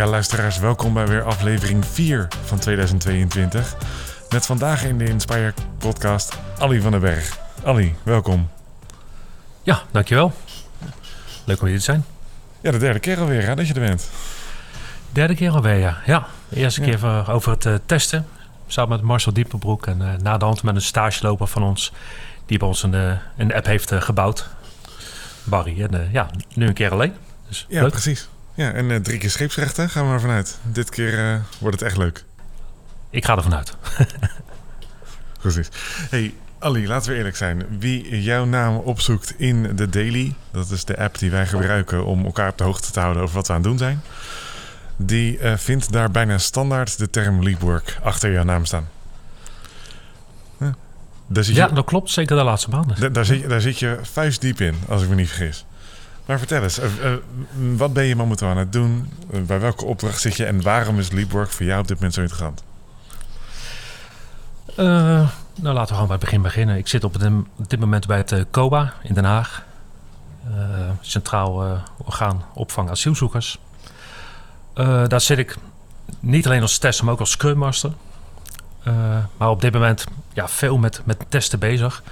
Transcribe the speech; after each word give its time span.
Ja, 0.00 0.06
luisteraars, 0.06 0.58
welkom 0.58 0.92
bij 0.92 1.06
weer 1.06 1.22
aflevering 1.22 1.86
4 1.86 2.28
van 2.44 2.58
2022. 2.58 3.76
Met 4.30 4.46
vandaag 4.46 4.84
in 4.84 4.98
de 4.98 5.04
Inspire 5.04 5.54
podcast 5.78 6.38
Ali 6.58 6.80
van 6.80 6.90
den 6.90 7.00
Berg. 7.00 7.38
Ali, 7.64 7.94
welkom. 8.02 8.48
Ja, 9.62 9.82
dankjewel. 9.90 10.32
Leuk 11.44 11.60
om 11.60 11.66
hier 11.66 11.76
te 11.78 11.82
zijn. 11.84 12.04
Ja, 12.60 12.70
de 12.70 12.78
derde 12.78 12.98
keer 12.98 13.18
alweer 13.18 13.42
hè, 13.46 13.54
dat 13.54 13.66
je 13.66 13.74
er 13.74 13.80
bent. 13.80 14.08
Derde 15.12 15.34
keer 15.34 15.50
alweer, 15.50 15.76
ja. 15.76 15.98
ja 16.06 16.26
de 16.48 16.56
eerste 16.56 16.80
keer 16.80 16.98
voor- 16.98 17.28
over 17.28 17.50
het 17.52 17.66
eh, 17.66 17.74
testen. 17.86 18.26
Samen 18.66 18.90
met 18.90 19.00
Marcel 19.02 19.32
Diepenbroek 19.32 19.86
en 19.86 20.02
eh, 20.02 20.18
na 20.22 20.38
de 20.38 20.44
hand 20.44 20.62
met 20.62 20.74
een 20.74 20.82
stageloper 20.82 21.46
van 21.46 21.62
ons... 21.62 21.92
die 22.46 22.58
bij 22.58 22.68
ons 22.68 22.82
een, 22.82 22.94
eh, 22.94 23.12
een 23.36 23.54
app 23.54 23.66
heeft 23.66 23.90
eh, 23.92 24.00
gebouwd. 24.00 24.48
Barry. 25.44 25.82
En 25.82 25.94
eh, 26.02 26.12
ja, 26.12 26.30
nu 26.54 26.66
een 26.66 26.74
keer 26.74 26.90
alleen. 26.90 27.14
Dus 27.48 27.66
Ja, 27.68 27.82
leuk. 27.82 27.90
precies. 27.90 28.28
Ja, 28.60 28.72
en 28.72 28.90
eh, 28.90 28.96
drie 28.96 29.18
keer 29.18 29.30
scheepsrechten 29.30 29.90
gaan 29.90 30.04
we 30.04 30.08
maar 30.10 30.20
vanuit. 30.20 30.58
Dit 30.62 30.90
keer 30.90 31.18
eh, 31.32 31.40
wordt 31.58 31.78
het 31.80 31.88
echt 31.88 31.96
leuk. 31.96 32.24
Ik 33.10 33.24
ga 33.24 33.36
ervan 33.36 33.54
uit. 33.54 33.76
Precies. 35.40 35.68
Hey, 36.10 36.34
Ali, 36.58 36.86
laten 36.88 37.10
we 37.10 37.16
eerlijk 37.16 37.36
zijn. 37.36 37.66
Wie 37.78 38.22
jouw 38.22 38.44
naam 38.44 38.76
opzoekt 38.76 39.34
in 39.38 39.76
de 39.76 39.88
Daily, 39.88 40.34
dat 40.52 40.70
is 40.70 40.84
de 40.84 40.98
app 40.98 41.18
die 41.18 41.30
wij 41.30 41.46
gebruiken 41.46 42.04
om 42.04 42.24
elkaar 42.24 42.48
op 42.48 42.58
de 42.58 42.64
hoogte 42.64 42.90
te 42.90 43.00
houden 43.00 43.22
over 43.22 43.34
wat 43.34 43.46
we 43.46 43.52
aan 43.52 43.58
het 43.60 43.68
doen 43.68 43.78
zijn, 43.78 44.00
die 44.96 45.38
eh, 45.38 45.56
vindt 45.56 45.92
daar 45.92 46.10
bijna 46.10 46.38
standaard 46.38 46.98
de 46.98 47.10
term 47.10 47.42
leapwork 47.42 47.98
achter 48.02 48.32
jouw 48.32 48.44
naam 48.44 48.64
staan. 48.64 48.88
Huh. 50.58 50.68
Daar, 51.26 51.44
zit 51.44 51.54
je, 51.54 51.60
Ja, 51.60 51.68
dat 51.68 51.84
klopt. 51.84 52.10
Zeker 52.10 52.36
de 52.36 52.42
laatste 52.42 52.70
maanden. 52.70 53.00
da- 53.00 53.08
daar, 53.08 53.24
zit, 53.24 53.40
je- 53.40 53.46
daar 53.46 53.60
zit 53.60 53.78
je 53.78 53.98
vuistdiep 54.02 54.60
in, 54.60 54.74
als 54.88 55.02
ik 55.02 55.08
me 55.08 55.14
niet 55.14 55.28
vergis. 55.28 55.64
Maar 56.26 56.38
vertel 56.38 56.62
eens, 56.62 56.78
eh, 56.78 57.12
eh, 57.12 57.18
wat 57.76 57.92
ben 57.92 58.04
je 58.04 58.16
momenteel 58.16 58.48
aan 58.48 58.56
het 58.56 58.72
doen? 58.72 59.12
Eh, 59.32 59.40
bij 59.40 59.60
welke 59.60 59.84
opdracht 59.84 60.20
zit 60.20 60.36
je 60.36 60.44
en 60.44 60.62
waarom 60.62 60.98
is 60.98 61.10
leapwork 61.10 61.50
voor 61.50 61.66
jou 61.66 61.80
op 61.80 61.86
dit 61.88 61.96
moment 61.96 62.14
zo 62.14 62.20
interessant? 62.20 62.62
Nou, 65.54 65.74
laten 65.74 65.88
we 65.88 65.92
gewoon 65.92 66.06
bij 66.06 66.16
het 66.16 66.24
begin 66.24 66.42
beginnen. 66.42 66.76
Ik 66.76 66.88
zit 66.88 67.04
op, 67.04 67.18
dit 67.66 67.80
moment 67.80 68.06
bij 68.06 68.16
het 68.16 68.46
COBA 68.50 68.92
in 69.02 69.14
Den 69.14 69.24
Haag. 69.24 69.62
Centraal 71.00 71.82
Orgaan 71.96 72.44
Opvang 72.54 72.90
Asielzoekers. 72.90 73.58
Daar 74.74 75.20
zit 75.20 75.38
ik 75.38 75.56
niet 76.20 76.46
alleen 76.46 76.62
als 76.62 76.78
tester, 76.78 77.04
maar 77.04 77.14
ook 77.14 77.20
als 77.20 77.30
Scrum 77.30 77.58
Master. 77.58 77.92
Maar 79.36 79.50
op 79.50 79.60
dit 79.60 79.72
moment 79.72 80.04
ja, 80.32 80.48
veel 80.48 80.78
met, 80.78 81.00
met 81.04 81.24
testen 81.28 81.58
bezig. 81.58 82.02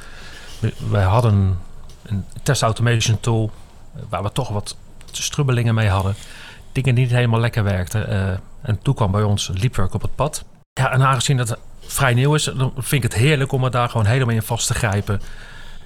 Wij 0.91 1.05
hadden 1.05 1.59
een 2.03 2.25
test 2.43 2.63
automation 2.63 3.21
tool 3.21 3.51
waar 4.09 4.23
we 4.23 4.33
toch 4.33 4.49
wat 4.49 4.77
strubbelingen 5.13 5.75
mee 5.75 5.89
hadden. 5.89 6.15
Dingen 6.73 6.95
die 6.95 7.05
niet 7.05 7.15
helemaal 7.15 7.41
lekker 7.41 7.65
werkten. 7.65 8.09
Eh, 8.09 8.39
en 8.61 8.79
toen 8.83 8.95
kwam 8.95 9.11
bij 9.11 9.23
ons 9.23 9.51
Leapwork 9.55 9.95
op 9.95 10.03
het 10.03 10.15
pad. 10.15 10.45
Ja, 10.73 10.93
en 10.93 11.03
aangezien 11.03 11.37
dat 11.37 11.59
vrij 11.81 12.15
nieuw 12.15 12.35
is, 12.35 12.45
dan 12.45 12.73
vind 12.77 13.05
ik 13.05 13.11
het 13.13 13.21
heerlijk 13.21 13.53
om 13.53 13.65
er 13.65 13.71
daar 13.71 13.89
gewoon 13.89 14.07
helemaal 14.07 14.35
in 14.35 14.43
vast 14.43 14.67
te 14.67 14.75
grijpen. 14.75 15.21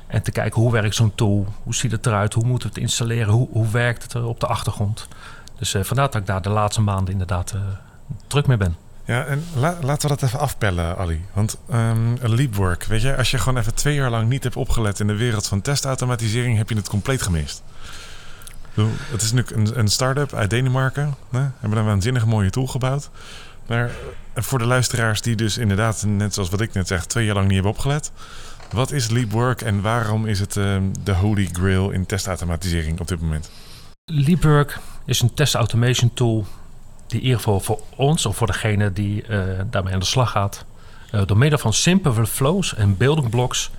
En 0.06 0.22
te 0.22 0.30
kijken 0.30 0.60
hoe 0.60 0.72
werkt 0.72 0.94
zo'n 0.94 1.14
tool, 1.14 1.46
hoe 1.62 1.74
ziet 1.74 1.92
het 1.92 2.06
eruit, 2.06 2.34
hoe 2.34 2.44
moeten 2.44 2.68
we 2.68 2.74
het 2.74 2.82
installeren, 2.82 3.32
hoe, 3.32 3.48
hoe 3.52 3.68
werkt 3.70 4.02
het 4.02 4.24
op 4.24 4.40
de 4.40 4.46
achtergrond. 4.46 5.08
Dus 5.58 5.74
eh, 5.74 5.82
vandaar 5.82 6.06
dat 6.10 6.20
ik 6.20 6.26
daar 6.26 6.42
de 6.42 6.48
laatste 6.48 6.80
maanden 6.80 7.12
inderdaad 7.12 7.52
eh, 7.52 7.60
druk 8.26 8.46
mee 8.46 8.56
ben. 8.56 8.76
Ja, 9.04 9.24
en 9.24 9.44
la- 9.54 9.76
laten 9.80 10.08
we 10.08 10.16
dat 10.16 10.22
even 10.22 10.38
afpellen, 10.38 10.96
Ali. 10.98 11.24
Want 11.32 11.56
ehm 11.70 12.14
Leapwork, 12.22 12.84
weet 12.84 13.02
je, 13.02 13.16
als 13.16 13.30
je 13.30 13.38
gewoon 13.38 13.58
even 13.58 13.74
twee 13.74 13.94
jaar 13.94 14.10
lang 14.10 14.28
niet 14.28 14.42
hebt 14.42 14.56
opgelet 14.56 15.00
in 15.00 15.06
de 15.06 15.16
wereld 15.16 15.46
van 15.46 15.60
testautomatisering, 15.60 16.56
heb 16.56 16.68
je 16.68 16.74
het 16.76 16.88
compleet 16.88 17.22
gemist. 17.22 17.62
Het 19.10 19.22
is 19.22 19.32
nu 19.32 19.44
een, 19.46 19.78
een 19.78 19.88
start-up 19.88 20.32
uit 20.32 20.50
Denemarken. 20.50 21.14
Hè? 21.30 21.46
Hebben 21.58 21.78
een 21.78 21.84
waanzinnig 21.84 22.26
mooie 22.26 22.50
tool 22.50 22.66
gebouwd. 22.66 23.10
Maar 23.66 23.90
eh, 24.32 24.42
voor 24.42 24.58
de 24.58 24.64
luisteraars 24.64 25.20
die 25.20 25.36
dus 25.36 25.58
inderdaad, 25.58 26.04
net 26.06 26.34
zoals 26.34 26.50
wat 26.50 26.60
ik 26.60 26.72
net 26.72 26.86
zeg, 26.86 27.04
twee 27.06 27.24
jaar 27.24 27.34
lang 27.34 27.46
niet 27.46 27.54
hebben 27.54 27.72
opgelet. 27.72 28.12
Wat 28.70 28.92
is 28.92 29.08
Leapwork 29.08 29.62
en 29.62 29.80
waarom 29.80 30.26
is 30.26 30.40
het 30.40 30.56
ehm, 30.56 30.82
de 31.04 31.12
holy 31.12 31.48
grail 31.52 31.90
in 31.90 32.06
testautomatisering 32.06 33.00
op 33.00 33.08
dit 33.08 33.20
moment? 33.20 33.50
Leapwork 34.04 34.78
is 35.04 35.20
een 35.20 35.34
test 35.34 35.54
automation 35.54 36.14
tool 36.14 36.46
die 37.06 37.18
in 37.20 37.24
ieder 37.26 37.38
geval 37.38 37.60
voor 37.60 37.80
ons 37.96 38.26
of 38.26 38.36
voor 38.36 38.46
degene 38.46 38.92
die 38.92 39.22
eh, 39.22 39.60
daarmee 39.70 39.92
aan 39.92 40.00
de 40.00 40.06
slag 40.06 40.30
gaat, 40.30 40.64
eh, 41.10 41.22
door 41.26 41.38
middel 41.38 41.58
van 41.58 41.72
simpele 41.72 42.26
flows 42.26 42.74
en 42.74 42.96
building 42.96 43.30
blocks 43.30 43.70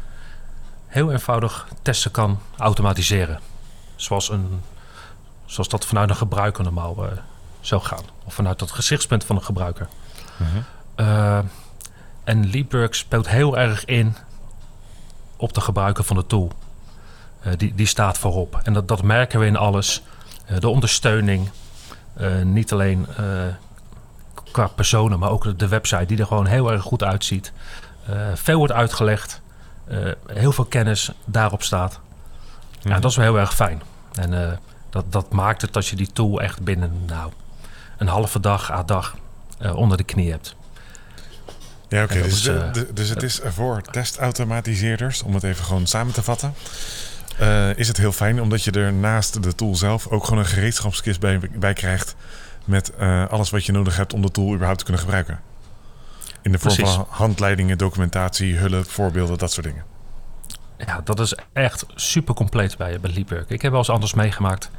heel 0.87 1.11
eenvoudig 1.11 1.67
testen 1.81 2.11
kan 2.11 2.39
automatiseren. 2.57 3.39
Zoals, 3.95 4.29
een, 4.29 4.61
zoals 5.53 5.69
dat 5.69 5.85
vanuit 5.85 6.09
een 6.09 6.15
gebruiker 6.15 6.63
normaal 6.63 7.05
eh, 7.05 7.11
zou 7.59 7.81
gaan. 7.81 8.03
Of 8.23 8.33
vanuit 8.33 8.59
het 8.59 8.71
gezichtspunt 8.71 9.23
van 9.23 9.35
een 9.35 9.43
gebruiker. 9.43 9.87
Eh, 10.95 11.39
en 12.23 12.49
Leapwork 12.49 12.93
speelt 12.93 13.29
heel 13.29 13.57
erg 13.57 13.85
in 13.85 14.15
op 15.35 15.53
de 15.53 15.61
gebruiker 15.61 16.03
van 16.03 16.15
de 16.15 16.25
tool. 16.27 16.51
Eh, 17.39 17.53
die, 17.57 17.75
die 17.75 17.85
staat 17.85 18.17
voorop. 18.17 18.59
En 18.63 18.73
dat, 18.73 18.87
dat 18.87 19.01
merken 19.01 19.39
we 19.39 19.45
in 19.45 19.55
alles. 19.55 20.03
De 20.59 20.69
ondersteuning. 20.69 21.49
niet 22.43 22.71
alleen 22.71 23.07
qua 24.51 24.67
personen, 24.67 25.19
maar 25.19 25.29
ook 25.29 25.59
de 25.59 25.67
website 25.67 26.05
die 26.05 26.17
er 26.17 26.25
gewoon 26.25 26.45
heel 26.45 26.71
erg 26.71 26.81
goed 26.81 27.03
uitziet. 27.03 27.53
Veel 28.33 28.57
wordt 28.57 28.73
uitgelegd. 28.73 29.41
Heel 30.25 30.51
veel 30.51 30.65
kennis 30.65 31.11
daarop 31.25 31.63
staat. 31.63 31.99
Ja, 32.81 32.99
dat 32.99 33.11
is 33.11 33.17
wel 33.17 33.25
heel 33.25 33.39
erg 33.39 33.55
fijn. 33.55 33.81
En 34.13 34.59
dat, 34.93 35.11
dat 35.11 35.31
maakt 35.31 35.61
het 35.61 35.73
dat 35.73 35.87
je 35.87 35.95
die 35.95 36.11
tool 36.13 36.41
echt 36.41 36.61
binnen 36.61 36.91
nou, 37.05 37.31
een 37.97 38.07
halve 38.07 38.39
dag 38.39 38.71
à 38.71 38.83
dag 38.83 39.15
eh, 39.59 39.75
onder 39.75 39.97
de 39.97 40.03
knie 40.03 40.31
hebt. 40.31 40.55
Ja, 41.87 42.03
oké. 42.03 42.21
Dus, 42.21 42.45
eh, 42.47 42.71
dus 42.93 43.09
het 43.09 43.23
is 43.23 43.39
voor 43.43 43.81
testautomatiseerders, 43.81 45.23
om 45.23 45.33
het 45.33 45.43
even 45.43 45.65
gewoon 45.65 45.87
samen 45.87 46.13
te 46.13 46.23
vatten. 46.23 46.53
eh, 47.37 47.77
is 47.77 47.87
het 47.87 47.97
heel 47.97 48.11
fijn 48.11 48.41
omdat 48.41 48.63
je 48.63 48.71
er 48.71 48.93
naast 48.93 49.43
de 49.43 49.55
tool 49.55 49.75
zelf 49.75 50.07
ook 50.07 50.23
gewoon 50.23 50.39
een 50.39 50.49
gereedschapskist 50.49 51.19
bij, 51.19 51.39
bij 51.55 51.73
krijgt. 51.73 52.15
Met 52.65 52.97
alles 53.29 53.49
wat 53.49 53.65
je 53.65 53.71
nodig 53.71 53.97
hebt 53.97 54.13
om 54.13 54.21
de 54.21 54.31
tool 54.31 54.49
überhaupt 54.49 54.77
te 54.77 54.83
kunnen 54.83 55.01
gebruiken. 55.03 55.39
In 56.41 56.51
de 56.51 56.59
vorm 56.59 56.75
Precies. 56.75 56.93
van 56.93 57.05
handleidingen, 57.09 57.77
documentatie, 57.77 58.55
hulp, 58.55 58.89
voorbeelden, 58.89 59.37
dat 59.37 59.51
soort 59.51 59.65
dingen. 59.65 59.83
Ja, 60.85 61.01
dat 61.03 61.19
is 61.19 61.35
echt 61.53 61.85
super 61.95 62.33
compleet 62.33 62.77
bij, 62.77 62.99
bij 62.99 63.11
Leapwork. 63.13 63.49
Ik 63.49 63.61
heb 63.61 63.71
wel 63.71 63.79
eens 63.79 63.89
anders 63.89 64.13
meegemaakt. 64.13 64.69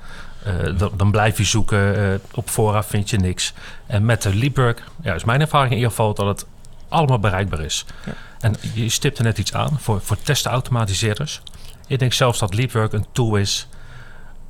Eh, 0.45 0.79
dan, 0.79 0.93
dan 0.97 1.11
blijf 1.11 1.37
je 1.37 1.45
zoeken. 1.45 2.13
eh, 2.13 2.19
op 2.35 2.51
voorraad 2.51 2.87
vind 2.87 3.11
je 3.11 3.17
niks. 3.17 3.53
En 3.87 4.05
met 4.05 4.23
de 4.23 4.35
Leapwork 4.35 4.83
ja, 5.03 5.15
is 5.15 5.25
mijn 5.25 5.41
ervaring 5.41 5.71
in 5.71 5.77
ieder 5.77 5.91
geval 5.91 6.15
dat 6.15 6.27
het 6.27 6.47
allemaal 6.89 7.19
bereikbaar 7.19 7.61
is. 7.61 7.85
Ja. 8.07 8.13
En 8.41 8.55
je 8.75 8.89
stipte 8.89 9.23
net 9.23 9.39
iets 9.39 9.55
aan 9.55 9.79
voor, 9.81 10.01
voor 10.01 10.17
testautomatiseerders. 10.23 11.43
Ik 11.87 11.99
denk 11.99 12.13
zelfs 12.13 12.39
dat 12.39 12.55
Leapwork 12.55 12.93
een 12.93 13.07
tool 13.13 13.37
is. 13.37 13.69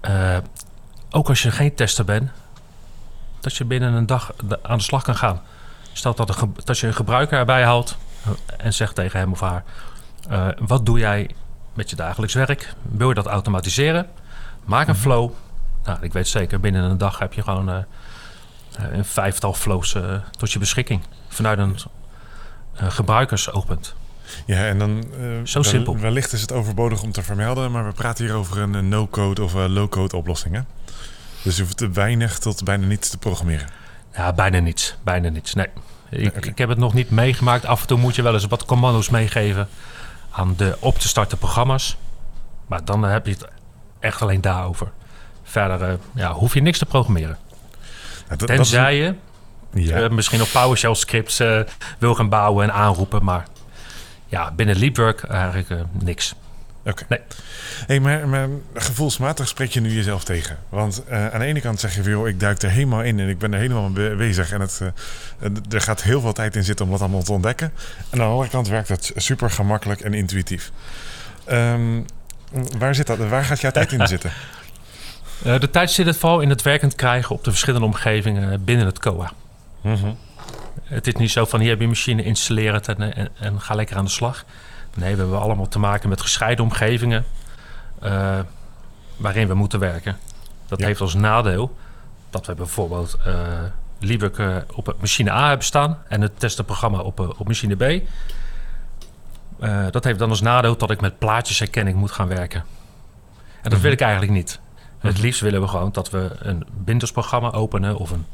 eh, 0.01 0.37
ook 1.11 1.29
als 1.29 1.43
je 1.43 1.51
geen 1.51 1.75
tester 1.75 2.05
bent, 2.05 2.31
dat 3.41 3.57
je 3.57 3.65
binnen 3.65 3.93
een 3.93 4.07
dag 4.07 4.33
aan 4.63 4.79
de 4.79 4.85
slag 4.85 5.03
kan 5.03 5.17
gaan. 5.17 5.43
Stel 5.93 6.15
dat, 6.15 6.41
een 6.43 6.57
dat 6.65 6.79
je 6.79 6.87
een 6.87 6.95
gebruiker 6.95 7.39
erbij 7.39 7.65
haalt 7.65 7.97
eh, 8.25 8.31
en 8.57 8.75
zegt 8.75 8.95
tegen 8.95 9.19
hem 9.19 9.33
of 9.33 9.41
haar: 9.41 9.65
Wat 10.59 10.87
doe 10.87 10.99
jij 10.99 11.31
met 11.75 11.91
je 11.91 11.97
dagelijks 11.97 12.35
werk? 12.35 12.73
Wil 12.83 13.09
je 13.09 13.15
dat 13.15 13.27
automatiseren? 13.27 14.07
Maak 14.65 14.89
een 14.89 14.95
flow. 14.97 15.31
Nou, 15.85 15.99
ik 16.01 16.13
weet 16.13 16.29
zeker, 16.29 16.61
binnen 16.61 16.83
een 16.83 16.99
dag 16.99 17.19
heb 17.19 17.33
je 17.33 17.43
gewoon 17.43 17.71
eh, 17.71 17.77
een 18.93 19.05
vijftal 19.05 19.55
flows 19.55 19.95
eh, 19.95 20.15
tot 20.31 20.53
je 20.53 20.59
beschikking. 20.59 21.01
Vanuit 21.29 21.59
een 21.59 21.77
eh, 22.75 22.91
gebruikersoogpunt. 22.91 23.95
Ja, 24.47 24.67
en 24.67 24.79
dan. 24.79 25.05
Zo 25.45 25.61
wel- 25.61 25.71
simpel. 25.71 25.99
Wellicht 25.99 26.33
is 26.33 26.41
het 26.41 26.53
overbodig 26.53 27.03
om 27.03 27.13
te 27.13 27.23
vermelden, 27.23 27.71
maar 27.71 27.87
we 27.87 27.93
praten 27.93 28.25
hier 28.25 28.35
over 28.35 28.59
een, 28.59 28.89
no-code 28.89 29.43
of 29.43 29.55
low-code 29.55 30.17
oplossing. 30.17 30.55
Hè? 30.55 30.61
Dus 31.43 31.57
je 31.57 31.63
hoeft 31.63 31.77
te 31.77 31.91
weinig 31.91 32.39
tot 32.39 32.65
bijna 32.65 32.87
niets 32.87 33.09
te 33.11 33.19
programmeren. 33.19 33.67
Ja, 34.17 34.33
bijna 34.33 34.59
niets. 34.59 34.97
Bijna 35.03 35.29
niets. 35.29 35.55
Nee. 35.55 35.67
Ik, 36.11 36.47
ik 36.47 36.59
heb 36.59 36.69
het 36.69 36.79
nog 36.79 36.95
niet 36.95 37.11
meegemaakt. 37.11 37.67
Af 37.67 37.81
en 37.81 37.87
toe 37.87 37.99
moet 37.99 38.15
je 38.15 38.23
wel 38.23 38.35
eens 38.35 38.47
wat 38.47 38.65
commando's 38.65 39.09
meegeven 39.09 39.69
aan 40.37 40.55
de 40.57 40.77
op 40.81 40.99
te 40.99 41.09
starten 41.09 41.39
programma's. 41.39 41.97
Maar 42.67 42.85
dan 42.85 43.03
heb 43.03 43.27
je 43.27 43.33
het 43.33 43.49
echt 44.01 44.23
alleen 44.23 44.41
daarover. 44.41 44.91
Verder 45.43 45.89
eh, 45.89 45.95
ja, 46.15 46.33
hoef 46.33 46.55
je 46.55 46.63
niks 46.63 46.79
te 46.79 46.87
programmeren. 46.87 47.39
Dat- 48.37 48.47
Tenzij 48.47 48.97
je 48.97 49.05
dat 49.07 49.83
is- 49.83 49.89
ja. 49.89 49.97
eh, 50.01 50.11
misschien 50.11 50.39
nog 50.39 50.53
PowerShell 50.53 50.95
scripts 50.95 51.41
eh, 51.41 51.61
wil 51.99 52.15
gaan 52.15 52.29
bouwen 52.29 52.65
en 52.65 52.73
aanroepen. 52.75 53.25
Maar 53.25 53.45
ja, 54.27 54.51
binnen 54.51 54.77
Leapwork 54.77 55.23
eigenlijk 55.23 55.71
eh, 55.71 55.79
niks. 55.93 56.35
Oké. 56.87 57.05
Nee. 57.09 57.21
Hey, 57.87 58.01
maar, 58.01 58.29
maar 58.29 58.49
gevoelsmatig 58.75 59.49
spreek 59.49 59.71
je 59.71 59.81
nu 59.81 59.93
jezelf 59.93 60.25
tegen. 60.25 60.59
Want 60.69 61.05
eh, 61.09 61.27
aan 61.33 61.39
de 61.39 61.45
ene 61.47 61.61
kant 61.61 61.81
zeg 61.81 61.95
je 61.95 62.03
van, 62.03 62.11
joh, 62.13 62.29
ik 62.29 62.41
duik 62.41 62.63
er 62.63 62.71
helemaal 62.71 63.03
in 63.03 63.21
en 63.21 63.29
ik 63.29 63.39
ben 63.39 63.53
er 63.53 63.59
helemaal 63.61 63.89
mee 63.89 64.09
be- 64.11 64.17
bezig. 64.17 64.53
En 64.53 64.61
het, 64.61 64.81
eh, 65.41 65.51
er 65.71 65.81
gaat 65.81 66.03
heel 66.03 66.21
veel 66.21 66.33
tijd 66.33 66.57
in 66.57 66.65
zitten 66.65 66.85
om 66.85 66.91
dat 66.91 67.01
allemaal 67.01 67.23
te 67.23 67.33
ontdekken. 67.33 67.73
En 68.11 68.21
aan 68.21 68.27
de 68.27 68.33
andere 68.33 68.51
kant 68.51 68.69
werkt 68.69 68.89
het 68.89 69.13
super 69.17 69.51
gemakkelijk 69.51 70.01
en 70.01 70.15
intuïtief. 70.15 70.71
Ehm, 71.45 72.01
waar 72.79 72.95
zit 72.95 73.07
dat? 73.07 73.19
Waar 73.19 73.45
gaat 73.45 73.61
jouw 73.61 73.71
tijd 73.71 73.93
in 73.93 74.07
zitten? 74.15 74.31
Eh, 75.45 75.61
de 75.61 75.71
tijd 75.71 75.91
zit 75.91 76.07
het 76.07 76.17
vooral 76.17 76.41
in 76.41 76.49
het 76.49 76.63
werkend 76.63 76.95
krijgen 76.95 77.35
op 77.35 77.45
de 77.45 77.51
verschillende 77.51 77.87
omgevingen 77.87 78.65
binnen 78.65 78.87
het 78.87 78.99
COA. 78.99 79.33
Mhm. 79.81 80.13
Het 80.85 81.07
is 81.07 81.15
niet 81.15 81.31
zo 81.31 81.45
van 81.45 81.61
hier 81.61 81.69
heb 81.69 81.79
je 81.79 81.85
een 81.85 81.91
machine, 81.91 82.23
installeer 82.23 82.73
het 82.73 82.89
en, 82.89 83.15
en, 83.15 83.29
en 83.41 83.61
ga 83.61 83.75
lekker 83.75 83.97
aan 83.97 84.05
de 84.05 84.11
slag. 84.11 84.45
Nee, 84.97 85.15
we 85.15 85.21
hebben 85.21 85.41
allemaal 85.41 85.69
te 85.69 85.79
maken 85.79 86.09
met 86.09 86.21
gescheiden 86.21 86.65
omgevingen 86.65 87.25
eh, 88.01 88.39
waarin 89.17 89.49
we 89.49 89.55
moeten 89.55 89.79
werken. 89.79 90.17
Dat 90.67 90.79
Ja. 90.81 90.87
heeft 90.87 91.01
als 91.01 91.15
nadeel 91.15 91.77
dat 92.31 92.47
we 92.47 92.55
bijvoorbeeld 92.55 93.19
Liebig 93.99 94.39
eh, 94.39 94.57
op 94.75 94.97
machine 95.01 95.31
A 95.33 95.47
hebben 95.49 95.67
staan 95.67 95.99
en 96.09 96.21
het 96.21 96.41
testenprogramma 96.41 96.99
op, 96.99 97.21
eh, 97.21 97.29
op 97.39 97.47
machine 97.47 97.75
B. 97.75 98.03
Dat 99.91 100.05
heeft 100.05 100.19
dan 100.19 100.31
als 100.31 100.41
nadeel 100.41 100.77
dat 100.77 100.91
ik 100.91 101.01
met 101.01 101.19
plaatjesherkenning 101.19 101.97
moet 101.97 102.11
gaan 102.11 102.29
werken. 102.29 102.61
En 103.41 103.63
dat 103.63 103.73
Mhm. 103.73 103.83
wil 103.83 103.93
ik 103.93 104.01
eigenlijk 104.01 104.33
niet. 104.33 104.61
Het 104.99 105.13
Mhm. 105.13 105.23
liefst 105.23 105.41
willen 105.41 105.61
we 105.61 105.69
gewoon 105.69 105.93
dat 105.93 106.11
we 106.11 106.31
een 106.39 106.67
Windows-programma 106.85 107.51
openen 107.53 107.97
of 107.97 108.11
een 108.11 108.27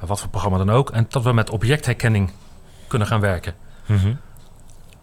wat 0.00 0.20
voor 0.20 0.28
programma 0.28 0.58
dan 0.58 0.70
ook. 0.70 0.90
En 0.90 1.06
dat 1.08 1.22
we 1.22 1.32
met 1.32 1.50
objectherkenning 1.50 2.32
kunnen 2.86 3.08
gaan 3.08 3.20
werken. 3.20 3.54
Mhm. 3.86 4.12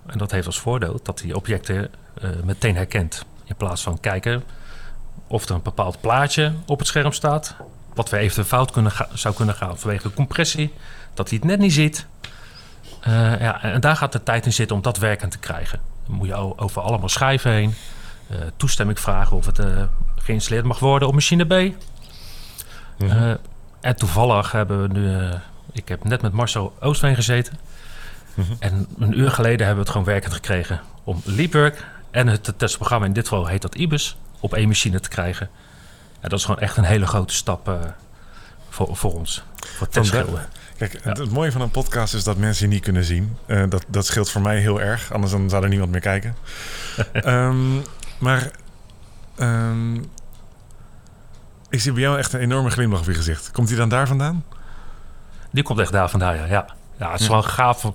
En 0.08 0.18
dat 0.18 0.32
heeft 0.32 0.46
als 0.46 0.60
voordeel 0.60 1.00
dat 1.04 1.18
die 1.18 1.36
objecten 1.36 1.90
eh, 2.22 2.30
meteen 2.44 2.76
herkent. 2.76 3.26
In 3.44 3.56
plaats 3.56 3.84
van 3.84 4.00
kijken 4.00 4.44
of 5.28 5.46
er 5.46 5.56
een 5.56 5.62
bepaald 5.62 6.02
plaatje 6.02 6.54
op 6.66 6.80
het 6.80 6.88
scherm 6.88 7.12
staat. 7.12 7.56
Wat 7.94 8.10
we 8.10 8.18
eventueel 8.18 8.48
fout 8.48 8.72
kunnen 8.72 8.92
zou 9.14 9.36
kunnen 9.36 9.56
gaan 9.56 9.78
vanwege 9.78 10.08
de 10.08 10.14
compressie. 10.14 10.74
Dat 11.14 11.30
hij 11.30 11.38
het 11.38 11.48
net 11.48 11.60
niet 11.60 11.74
ziet. 11.74 12.08
Eh, 13.02 13.40
ja, 13.40 13.62
en 13.62 13.82
daar 13.82 13.96
gaat 13.96 14.12
de 14.12 14.24
tijd 14.24 14.46
in 14.46 14.54
zitten 14.54 14.76
om 14.76 14.82
dat 14.82 14.98
werkend 14.98 15.32
te 15.32 15.38
krijgen. 15.38 15.80
Dan 16.08 16.16
moet 16.16 16.28
je 16.28 16.58
over 16.58 16.82
allemaal 16.82 17.10
schijven 17.10 17.52
heen. 17.52 17.76
eh, 18.30 18.38
toestemming 18.58 19.00
vragen 19.00 19.38
of 19.38 19.46
het 19.46 19.60
geïnstalleerd 20.16 20.66
mag 20.66 20.80
worden 20.80 21.08
op 21.08 21.14
machine 21.14 21.46
B. 21.46 21.76
Mhm. 22.98 23.36
En 23.82 23.96
toevallig 23.96 24.52
hebben 24.52 24.82
we 24.82 24.88
nu... 25.00 25.32
ik 25.72 25.88
heb 25.88 26.04
net 26.04 26.22
met 26.22 26.32
Marcel 26.32 26.76
Oostveen 26.80 27.16
gezeten. 27.16 27.60
Mhm. 28.38 28.54
En 28.60 28.88
een 28.98 29.20
uur 29.20 29.32
geleden 29.32 29.66
hebben 29.66 29.76
we 29.76 29.82
het 29.82 29.90
gewoon 29.90 30.06
werkend 30.06 30.34
gekregen... 30.34 30.82
om 31.04 31.22
Liebwerk 31.24 31.86
en 32.12 32.28
het 32.28 32.54
testprogramma, 32.58 33.06
in 33.06 33.14
dit 33.14 33.28
geval 33.28 33.48
heet 33.48 33.62
dat 33.62 33.76
IBUS... 33.76 34.18
op 34.40 34.54
één 34.54 34.68
machine 34.68 35.00
te 35.00 35.10
krijgen. 35.10 35.50
En 36.20 36.30
dat 36.30 36.40
is 36.40 36.46
gewoon 36.46 36.60
echt 36.60 36.78
een 36.78 36.84
hele 36.84 37.06
grote 37.08 37.34
stap 37.34 37.68
eh, 37.68 37.76
voor, 38.70 38.96
voor 38.96 39.14
ons. 39.14 39.44
Voor 39.76 39.88
testschilden. 39.88 40.46
Kijk, 40.78 41.00
het, 41.02 41.18
het 41.18 41.32
mooie 41.32 41.52
van 41.52 41.62
een 41.62 41.72
podcast 41.72 42.14
is 42.14 42.24
dat 42.24 42.38
mensen 42.38 42.68
je 42.68 42.74
niet 42.74 42.84
kunnen 42.84 43.04
zien. 43.04 43.38
Eh, 43.46 43.64
dat, 43.70 43.86
dat 43.88 44.06
scheelt 44.06 44.30
voor 44.30 44.42
mij 44.42 44.60
heel 44.60 44.82
erg, 44.82 45.14
anders 45.14 45.32
dan 45.32 45.50
zou 45.50 45.64
er 45.64 45.70
niemand 45.70 45.92
meer 45.92 46.02
kijken. 46.02 46.36
Ehm, 47.12 47.76
maar 48.20 48.52
ehm, 49.36 49.96
ik 51.70 51.82
zie 51.82 51.92
bij 51.92 52.02
jou 52.02 52.18
echt 52.18 52.34
een 52.34 52.40
enorme 52.40 52.70
glimlach 52.70 53.00
op 53.00 53.06
je 53.06 53.14
gezicht. 53.14 53.52
Komt 53.52 53.68
die 53.68 53.78
dan 53.78 53.90
daar 53.90 54.08
vandaan? 54.08 54.44
Die 55.52 55.64
komt 55.64 55.80
echt 55.80 55.92
daar 55.92 56.10
vandaan, 56.10 56.36
ja. 56.36 56.46
Ja, 56.46 56.66
ja 56.98 57.12
het 57.12 57.20
is 57.20 57.28
wel 57.28 57.44
gaaf. 57.44 57.92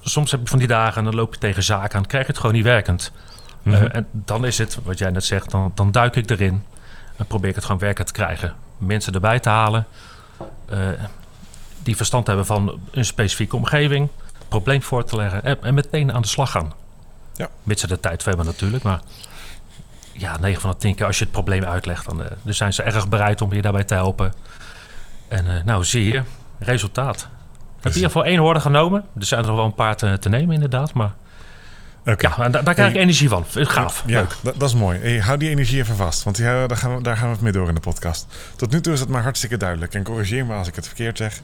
Soms 0.00 0.30
heb 0.30 0.40
je 0.40 0.48
van 0.48 0.58
die 0.58 0.68
dagen 0.68 0.96
en 0.98 1.04
dan 1.04 1.14
loop 1.14 1.34
je 1.34 1.40
tegen 1.40 1.62
zaken 1.62 1.98
aan... 1.98 2.06
krijg 2.06 2.24
je 2.26 2.30
het 2.30 2.40
gewoon 2.40 2.54
niet 2.54 2.64
werkend. 2.64 3.12
Mhm. 3.62 3.74
Eh, 3.74 3.94
en 3.94 4.06
dan 4.12 4.44
is 4.44 4.58
het, 4.58 4.78
wat 4.82 4.98
jij 4.98 5.10
net 5.10 5.24
zegt, 5.24 5.50
dan, 5.50 5.72
dan 5.74 5.90
duik 5.90 6.16
ik 6.16 6.30
erin. 6.30 6.64
En 7.16 7.26
probeer 7.26 7.48
ik 7.48 7.54
het 7.54 7.64
gewoon 7.64 7.80
werkend 7.80 8.06
te 8.06 8.12
krijgen. 8.12 8.54
Mensen 8.78 9.14
erbij 9.14 9.40
te 9.40 9.48
halen. 9.48 9.86
eh, 10.68 10.78
die 11.82 11.96
verstand 11.96 12.26
hebben 12.26 12.46
van 12.46 12.80
een 12.90 13.04
specifieke 13.04 13.56
omgeving. 13.56 14.08
Probleem 14.48 14.82
voor 14.82 15.04
te 15.04 15.16
leggen. 15.16 15.44
En, 15.44 15.62
en 15.62 15.74
meteen 15.74 16.12
aan 16.12 16.22
de 16.22 16.28
slag 16.28 16.50
gaan. 16.50 16.72
Ja. 17.36 17.48
Mits 17.62 17.80
ze 17.80 17.86
de 17.86 18.00
tijd 18.00 18.22
voor 18.22 18.32
hebben 18.32 18.46
natuurlijk. 18.52 18.82
Maar 18.82 19.00
ja, 20.12 20.38
9 20.38 20.60
van 20.60 20.70
de 20.70 20.76
10 20.76 20.94
keer 20.94 21.06
als 21.06 21.18
je 21.18 21.24
het 21.24 21.32
probleem 21.32 21.64
uitlegt... 21.64 22.04
dan, 22.04 22.22
eh, 22.22 22.30
dan 22.42 22.54
zijn 22.54 22.72
ze 22.72 22.82
erg 22.82 23.08
bereid 23.08 23.40
om 23.40 23.52
je 23.52 23.62
daarbij 23.62 23.84
te 23.84 23.94
helpen. 23.94 24.32
En 25.28 25.62
nou, 25.64 25.84
zie 25.84 26.12
je, 26.12 26.22
resultaat. 26.58 27.28
Ik 27.88 27.94
heb 27.94 28.02
hier 28.02 28.10
voor 28.12 28.24
één 28.24 28.38
hoorde 28.38 28.60
genomen. 28.60 29.04
Er 29.18 29.24
zijn 29.26 29.44
er 29.44 29.54
wel 29.54 29.64
een 29.64 29.74
paar 29.74 29.96
te, 29.96 30.16
te 30.20 30.28
nemen 30.28 30.54
inderdaad. 30.54 30.92
Maar 30.92 31.10
ja, 32.04 32.14
daar, 32.48 32.50
daar 32.50 32.62
krijg 32.74 32.76
ik 32.88 32.92
Hey. 32.94 33.02
energie 33.02 33.28
van. 33.28 33.44
Gaaf, 33.54 34.02
Ja, 34.06 34.20
leuk. 34.20 34.36
dat, 34.42 34.54
dat 34.60 34.68
is 34.68 34.74
mooi. 34.74 34.98
Hey, 34.98 35.18
hou 35.18 35.38
die 35.38 35.48
energie 35.48 35.78
even 35.78 35.96
vast, 35.96 36.22
want 36.22 36.38
eh, 36.38 36.44
daar, 36.44 36.76
gaan 36.76 36.96
we, 36.96 37.02
daar 37.02 37.16
gaan 37.16 37.26
we 37.26 37.32
het 37.32 37.40
mee 37.42 37.52
door 37.52 37.68
in 37.68 37.74
de 37.74 37.80
podcast. 37.80 38.26
Tot 38.56 38.70
nu 38.70 38.80
toe 38.80 38.92
is 38.92 39.00
het 39.00 39.08
maar 39.08 39.22
hartstikke 39.22 39.56
duidelijk. 39.56 39.94
En 39.94 40.02
corrigeer 40.02 40.46
me 40.46 40.54
als 40.54 40.68
ik 40.68 40.74
het 40.74 40.86
verkeerd 40.86 41.16
zeg. 41.16 41.40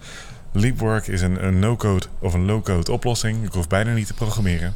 Leapwork 0.52 1.06
is 1.06 1.20
een, 1.20 1.44
een 1.46 1.58
no-code 1.58 2.06
of 2.19 2.35
een 2.35 2.44
low-code 2.44 2.93
oplossing. 2.93 3.44
Ik 3.44 3.52
hoef 3.52 3.67
bijna 3.69 3.93
niet 3.93 4.06
te 4.06 4.14
programmeren. 4.14 4.75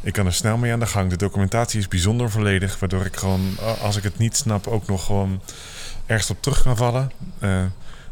Ik 0.00 0.12
kan 0.12 0.26
er 0.26 0.32
snel 0.32 0.56
mee 0.56 0.72
aan 0.72 0.80
de 0.80 0.86
gang. 0.86 1.10
De 1.10 1.16
documentatie 1.16 1.78
is 1.78 1.88
bijzonder 1.88 2.30
volledig, 2.30 2.78
waardoor 2.78 3.04
ik 3.04 3.16
gewoon, 3.16 3.40
als 3.82 3.96
ik 3.96 4.02
het 4.02 4.18
niet 4.18 4.36
snap, 4.36 4.66
ook 4.66 4.86
nog 4.88 5.04
gewoon 5.06 5.40
ergens 6.06 6.30
op 6.30 6.42
terug 6.42 6.62
kan 6.62 6.76
vallen. 6.76 7.12
Eh, 7.38 7.62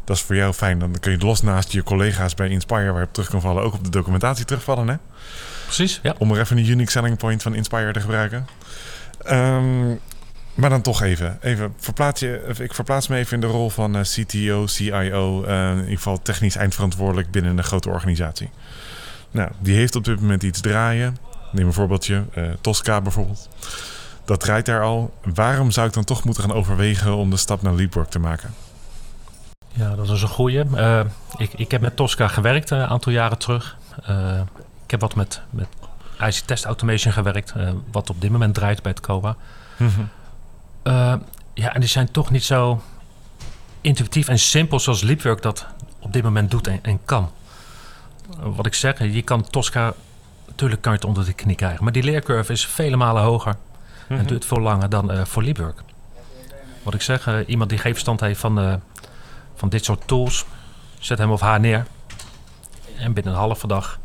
dat 0.09 0.17
is 0.17 0.23
voor 0.23 0.35
jou 0.35 0.53
fijn. 0.53 0.79
Dan 0.79 0.95
kun 0.99 1.11
je 1.11 1.17
los 1.17 1.41
naast 1.41 1.71
je 1.71 1.83
collega's 1.83 2.33
bij 2.33 2.49
Inspire, 2.49 2.91
waar 2.91 2.99
je 3.01 3.07
op 3.07 3.13
terug 3.13 3.29
kan 3.29 3.41
vallen, 3.41 3.63
ook 3.63 3.73
op 3.73 3.83
de 3.83 3.89
documentatie 3.89 4.45
terugvallen. 4.45 4.87
Hè? 4.87 4.95
Precies, 5.63 5.99
ja. 6.03 6.15
Om 6.17 6.31
er 6.31 6.39
even 6.39 6.57
een 6.57 6.69
unique 6.69 6.91
selling 6.91 7.17
point 7.17 7.41
van 7.41 7.55
Inspire 7.55 7.91
te 7.93 7.99
gebruiken. 7.99 8.47
Ehm, 9.23 9.87
maar 10.53 10.69
dan 10.69 10.81
toch 10.81 11.01
even. 11.01 11.37
even 11.41 11.73
verplaats 11.77 12.19
je, 12.19 12.53
ik 12.59 12.73
verplaats 12.73 13.07
me 13.07 13.17
even 13.17 13.33
in 13.33 13.41
de 13.41 13.47
rol 13.47 13.69
van 13.69 13.95
eh, 13.95 14.01
CTO, 14.01 14.67
CIO. 14.67 15.43
eh, 15.43 15.71
in 15.71 15.77
ieder 15.79 15.95
geval 15.95 16.21
technisch 16.21 16.55
eindverantwoordelijk 16.55 17.31
binnen 17.31 17.57
een 17.57 17.63
grote 17.63 17.89
organisatie. 17.89 18.49
Nou, 19.31 19.51
die 19.59 19.75
heeft 19.75 19.95
op 19.95 20.03
dit 20.05 20.21
moment 20.21 20.43
iets 20.43 20.61
draaien. 20.61 21.17
Neem 21.51 21.65
een 21.67 21.73
voorbeeldje. 21.73 22.23
eh, 22.33 22.43
Tosca 22.61 23.01
bijvoorbeeld. 23.01 23.49
Dat 24.25 24.39
draait 24.39 24.65
daar 24.65 24.81
al. 24.83 25.13
Waarom 25.33 25.71
zou 25.71 25.87
ik 25.87 25.93
dan 25.93 26.03
toch 26.03 26.23
moeten 26.23 26.43
gaan 26.43 26.53
overwegen 26.53 27.15
om 27.15 27.29
de 27.29 27.37
stap 27.37 27.61
naar 27.61 27.73
Leapwork 27.73 28.09
te 28.09 28.19
maken? 28.19 28.53
Ja, 29.73 29.95
dat 29.95 30.09
is 30.09 30.21
een 30.21 30.27
goeie. 30.27 30.63
Eh, 30.75 31.01
ik, 31.37 31.53
ik 31.53 31.71
heb 31.71 31.81
met 31.81 31.95
Tosca 31.95 32.27
gewerkt 32.27 32.71
eh, 32.71 32.77
een 32.77 32.87
aantal 32.87 33.11
jaren 33.11 33.37
terug. 33.37 33.77
Eh, 34.03 34.39
ik 34.83 34.91
heb 34.91 35.01
wat 35.01 35.15
met, 35.15 35.41
met 35.49 35.67
IC 36.19 36.33
Test 36.33 36.65
Automation 36.65 37.13
gewerkt, 37.13 37.53
wat 37.91 38.09
op 38.09 38.21
dit 38.21 38.31
moment 38.31 38.53
draait 38.53 38.81
bij 38.81 38.91
het 38.91 39.01
COA. 39.01 39.35
Eh, 40.83 41.13
ja, 41.53 41.73
en 41.73 41.79
die 41.79 41.89
zijn 41.89 42.11
toch 42.11 42.31
niet 42.31 42.43
zo 42.43 42.81
intuïtief 43.81 44.27
en 44.27 44.39
simpel 44.39 44.79
zoals 44.79 45.01
Leapwork 45.01 45.41
dat 45.41 45.65
op 45.99 46.13
dit 46.13 46.23
moment 46.23 46.51
doet 46.51 46.67
en, 46.67 46.79
en 46.81 46.99
kan. 47.05 47.31
Wat 48.39 48.65
ik 48.65 48.73
zeg, 48.73 48.99
je 48.99 49.21
kan 49.21 49.49
Tosca, 49.49 49.93
natuurlijk 50.47 50.81
kan 50.81 50.91
je 50.91 50.97
het 50.97 51.07
onder 51.07 51.25
de 51.25 51.33
knie 51.33 51.55
krijgen, 51.55 51.83
maar 51.83 51.93
die 51.93 52.03
leercurve 52.03 52.51
is 52.51 52.65
vele 52.65 52.95
malen 52.95 53.23
hoger 53.23 53.55
en 54.07 54.25
duurt 54.25 54.45
veel 54.45 54.59
langer 54.59 54.89
dan 54.89 55.27
voor 55.27 55.43
Leapwork. 55.43 55.81
Wat 56.83 56.93
ik 56.93 57.01
zeg, 57.01 57.45
iemand 57.45 57.69
die 57.69 57.79
geen 57.79 57.91
verstand 57.91 58.19
heeft 58.19 58.39
van, 58.39 58.81
van 59.59 59.69
dit 59.69 59.85
soort 59.85 60.07
tools, 60.07 60.45
zet 60.99 61.17
hem 61.17 61.31
of 61.31 61.41
haar 61.41 61.59
neer. 61.59 61.85
En 62.97 63.13
binnen 63.13 63.33
een 63.33 63.39
halve 63.39 63.67
dag 63.67 63.99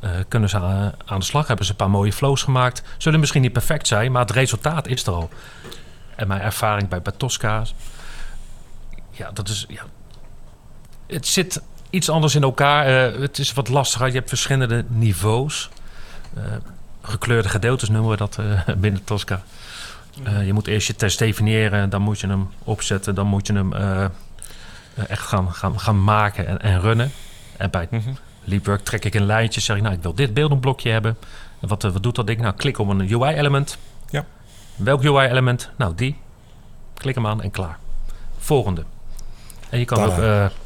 eh, 0.00 0.10
kunnen 0.28 0.48
ze 0.48 0.58
aan, 1.06 1.18
de 1.18 1.24
slag. 1.24 1.46
Hebben 1.46 1.64
ze 1.64 1.70
een 1.70 1.76
paar 1.76 1.90
mooie 1.90 2.12
flows 2.12 2.42
gemaakt. 2.42 2.82
Zullen 2.98 3.20
misschien 3.20 3.42
niet 3.42 3.52
perfect 3.52 3.86
zijn, 3.86 4.12
maar 4.12 4.22
het 4.22 4.30
resultaat 4.30 4.86
is 4.86 5.06
er 5.06 5.12
al. 5.12 5.30
En 6.16 6.28
mijn 6.28 6.40
ervaring 6.40 6.88
bij, 6.88 7.02
bij 7.02 7.12
Tosca, 7.16 7.62
ja, 9.10 9.30
dat 9.30 9.48
is. 9.48 9.64
Ja, 9.68 9.82
het 11.06 11.26
zit 11.26 11.62
iets 11.90 12.08
anders 12.08 12.34
in 12.34 12.42
elkaar. 12.42 12.86
Eh, 12.86 13.20
het 13.20 13.38
is 13.38 13.52
wat 13.52 13.68
lastiger. 13.68 14.06
Je 14.06 14.12
hebt 14.12 14.28
verschillende 14.28 14.84
niveaus. 14.88 15.68
Eh, 16.34 16.42
gekleurde 17.02 17.48
gedeeltes 17.48 17.88
noemen 17.88 18.10
we 18.10 18.16
dat 18.16 18.38
binnen 18.82 19.04
Tosca. 19.04 19.42
Je 20.44 20.52
moet 20.52 20.66
eerst 20.66 20.86
je 20.86 20.96
test 20.96 21.18
definiëren, 21.18 21.90
dan 21.90 22.02
moet 22.02 22.20
je 22.20 22.26
hem 22.26 22.48
opzetten, 22.64 23.14
dan 23.14 23.26
moet 23.26 23.46
je 23.46 23.52
hem 23.52 23.72
echt 24.94 25.22
gaan, 25.22 25.52
gaan, 25.52 25.80
gaan 25.80 26.04
maken 26.04 26.46
en, 26.46 26.60
en 26.60 26.80
runnen. 26.80 27.10
En 27.56 27.70
bij. 27.70 27.88
Leapwork 28.44 28.84
trek 28.84 29.04
ik 29.04 29.14
een 29.14 29.26
lijntje, 29.26 29.60
zeg 29.60 29.76
ik, 29.76 29.82
nou, 29.82 29.94
ik 29.94 30.02
wil 30.02 30.14
dit 30.14 30.34
beeldenblokje 30.34 30.90
hebben. 30.90 31.16
En 31.60 31.68
wat, 31.68 31.84
eh, 31.84 31.90
wat 31.90 32.02
doet 32.02 32.14
dat 32.14 32.26
ding? 32.26 32.40
Nou, 32.40 32.54
klik 32.54 32.78
op 32.78 32.88
een 32.88 33.12
UI-element. 33.12 33.78
Ja. 34.10 34.24
Welk 34.76 35.04
UI-element? 35.04 35.70
Nou, 35.76 35.94
die. 35.94 36.16
Klik 36.94 37.14
hem 37.14 37.26
aan 37.26 37.42
en 37.42 37.50
klaar. 37.50 37.78
Volgende. 38.38 38.84
En 39.68 39.78
je 39.78 39.84
kan 39.84 39.98
Tada. 39.98 40.12
ook 40.12 40.22
eh, 40.22 40.56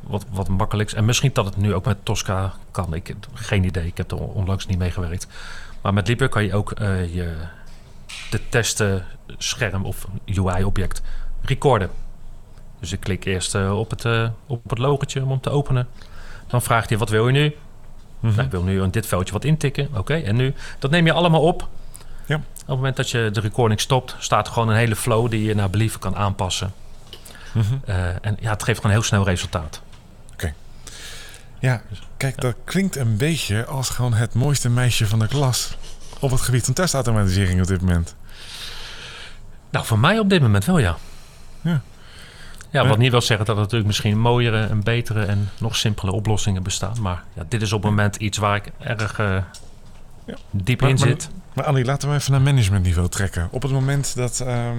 wat, 0.00 0.24
wat 0.30 0.48
makkelijks. 0.48 0.94
En 0.94 1.04
misschien 1.04 1.30
dat 1.32 1.44
het 1.44 1.56
nu 1.56 1.74
ook 1.74 1.84
met 1.84 2.04
Tosca 2.04 2.52
kan. 2.70 2.94
Ik 2.94 3.06
heb 3.06 3.16
geen 3.34 3.64
idee. 3.64 3.86
Ik 3.86 3.96
heb 3.96 4.10
er 4.10 4.18
onlangs 4.18 4.66
niet 4.66 4.78
mee 4.78 4.90
gewerkt. 4.90 5.26
Maar 5.80 5.94
met 5.94 6.06
Leapwork 6.06 6.30
kan 6.30 6.44
je 6.44 6.54
ook 6.54 6.72
eh, 6.72 7.14
je 7.14 7.34
de 8.30 8.48
testen 8.48 9.04
scherm 9.38 9.84
of 9.84 10.06
UI-object 10.24 11.02
recorden. 11.42 11.90
Dus 12.82 12.92
ik 12.92 13.00
klik 13.00 13.24
eerst 13.24 13.54
eh, 13.54 13.78
op, 13.78 13.90
het, 13.90 14.04
eh, 14.04 14.28
op 14.46 14.70
het 14.70 14.78
logotje 14.78 15.22
om 15.22 15.30
hem 15.30 15.40
te 15.40 15.50
openen. 15.50 15.88
Dan 16.46 16.62
vraagt 16.62 16.88
hij, 16.88 16.98
wat 16.98 17.08
wil 17.08 17.26
je 17.26 17.32
nu? 17.32 17.54
Mhm. 18.20 18.32
Nou, 18.34 18.44
ik 18.44 18.50
wil 18.50 18.62
nu 18.62 18.82
in 18.82 18.90
dit 18.90 19.06
veldje 19.06 19.32
wat 19.32 19.44
intikken. 19.44 19.88
Oké, 19.94 20.14
en 20.14 20.36
nu? 20.36 20.54
Dat 20.78 20.90
neem 20.90 21.06
je 21.06 21.12
allemaal 21.12 21.42
op. 21.42 21.68
Ja. 22.26 22.36
Op 22.36 22.42
het 22.56 22.76
moment 22.76 22.96
dat 22.96 23.10
je 23.10 23.30
de 23.32 23.40
recording 23.40 23.80
stopt, 23.80 24.16
staat 24.18 24.46
er 24.46 24.52
gewoon 24.52 24.68
een 24.68 24.76
hele 24.76 24.96
flow 24.96 25.30
die 25.30 25.42
je 25.42 25.54
naar 25.54 25.70
believen 25.70 26.00
kan 26.00 26.16
aanpassen. 26.16 26.72
Mhm. 27.52 27.74
Eh, 27.84 28.06
en 28.06 28.36
ja, 28.40 28.50
het 28.50 28.62
geeft 28.62 28.80
gewoon 28.80 28.96
heel 28.96 29.04
snel 29.04 29.24
resultaat. 29.24 29.82
Ja, 31.62 31.82
kijk, 32.16 32.40
dat 32.40 32.54
klinkt 32.64 32.96
een 32.96 33.16
beetje 33.16 33.64
als 33.64 33.90
gewoon 33.90 34.14
het 34.14 34.34
mooiste 34.34 34.68
meisje 34.68 35.06
van 35.06 35.18
de 35.18 35.28
klas 35.28 35.76
op 36.18 36.30
het 36.30 36.40
gebied 36.40 36.64
van 36.64 36.74
testautomatisering 36.74 37.60
op 37.60 37.66
dit 37.66 37.80
moment. 37.80 38.14
Nou, 39.70 39.86
voor 39.86 39.98
mij 39.98 40.18
op 40.18 40.28
dit 40.28 40.40
moment 40.40 40.64
wel, 40.64 40.78
ja. 40.78 40.96
Ja. 41.60 41.82
Ja, 42.72 42.86
wat 42.86 42.98
niet 42.98 43.10
wil 43.10 43.20
zeggen 43.20 43.46
dat 43.46 43.54
er 43.56 43.60
natuurlijk 43.62 43.86
misschien 43.86 44.18
mooiere 44.18 44.66
en 44.66 44.82
betere 44.82 45.24
en 45.24 45.50
nog 45.58 45.76
simpele 45.76 46.12
oplossingen 46.12 46.62
bestaan. 46.62 47.00
Maar 47.00 47.22
ja, 47.34 47.42
dit 47.48 47.62
is 47.62 47.72
op 47.72 47.82
het 47.82 47.90
moment 47.90 48.16
iets 48.16 48.38
waar 48.38 48.56
ik 48.56 48.70
erg 48.78 49.18
eh, 49.18 49.36
Ja. 50.24 50.34
diep 50.50 50.80
Maar- 50.80 50.90
in 50.90 50.96
maar- 50.98 51.08
zit. 51.08 51.28
Maar 51.54 51.64
Annie, 51.64 51.84
laten 51.84 52.08
we 52.08 52.14
even 52.14 52.32
naar 52.32 52.40
managementniveau 52.40 53.08
trekken. 53.08 53.48
Op 53.50 53.62
het 53.62 53.70
moment 53.72 54.14
dat... 54.16 54.40
ehm, 54.40 54.76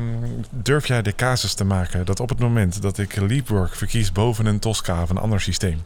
durf 0.49 0.87
jij 0.87 1.01
de 1.01 1.15
casus 1.15 1.53
te 1.53 1.63
maken 1.63 2.05
dat 2.05 2.19
op 2.19 2.29
het 2.29 2.39
moment 2.39 2.81
dat 2.81 2.97
ik 2.97 3.15
Leapwork 3.15 3.75
verkies 3.75 4.11
boven 4.11 4.45
een 4.45 4.59
Tosca 4.59 5.01
of 5.01 5.09
een 5.09 5.17
ander 5.17 5.41
systeem... 5.41 5.83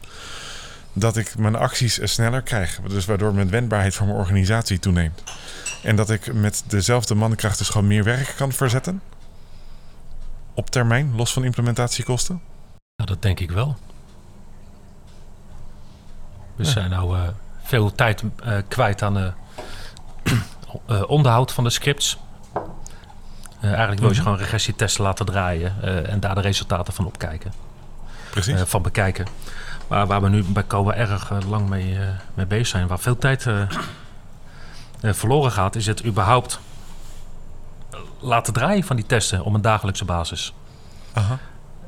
dat 0.92 1.16
ik 1.16 1.38
mijn 1.38 1.56
acties 1.56 1.98
sneller 2.02 2.42
krijg. 2.42 2.80
Dus 2.88 3.04
waardoor 3.04 3.34
mijn 3.34 3.50
wendbaarheid 3.50 3.94
van 3.94 4.06
mijn 4.06 4.18
organisatie 4.18 4.78
toeneemt. 4.78 5.22
En 5.82 5.96
dat 5.96 6.10
ik 6.10 6.32
met 6.32 6.64
dezelfde 6.66 7.14
mankracht 7.14 7.58
dus 7.58 7.68
gewoon 7.68 7.86
meer 7.86 8.04
werk 8.04 8.34
kan 8.36 8.52
verzetten? 8.52 9.00
Op 10.58 10.70
termijn, 10.70 11.12
los 11.16 11.32
van 11.32 11.44
implementatiekosten? 11.44 12.42
Dat 12.96 13.22
denk 13.22 13.40
ik 13.40 13.50
wel. 13.50 13.76
We 16.56 16.64
Ja. 16.64 16.70
zijn 16.70 16.90
nou 16.90 17.16
eh, 17.16 17.22
veel 17.62 17.94
tijd 17.94 18.22
eh, 18.44 18.56
kwijt 18.68 19.02
aan 19.02 19.18
eh, 19.18 21.02
onderhoud 21.16 21.52
van 21.52 21.64
de 21.64 21.70
scripts. 21.70 22.18
Eigenlijk 23.60 24.00
wil 24.00 24.08
je 24.08 24.14
Mhm. 24.14 24.22
gewoon 24.22 24.38
regressietesten 24.38 25.04
laten 25.04 25.26
draaien 25.26 25.82
en 26.08 26.20
daar 26.20 26.34
de 26.34 26.40
resultaten 26.40 26.92
van 26.92 27.06
opkijken. 27.06 27.52
Precies. 28.30 28.60
van 28.60 28.82
bekijken. 28.82 29.26
Maar 29.86 30.06
waar 30.06 30.22
we 30.22 30.28
nu 30.28 30.44
bij 30.44 30.66
COA 30.66 30.94
erg 30.94 31.44
lang 31.46 31.68
mee, 31.68 31.98
mee 32.34 32.46
bezig 32.46 32.66
zijn, 32.66 32.86
waar 32.86 32.98
veel 32.98 33.18
tijd 33.18 33.46
verloren 35.02 35.52
gaat, 35.52 35.76
is 35.76 35.86
het 35.86 36.04
überhaupt 36.04 36.60
laten 38.20 38.52
draaien 38.52 38.84
van 38.84 38.96
die 38.96 39.06
testen 39.06 39.44
op 39.44 39.54
een 39.54 39.62
dagelijkse 39.62 40.04
basis. 40.04 40.54
Aha. 41.12 41.38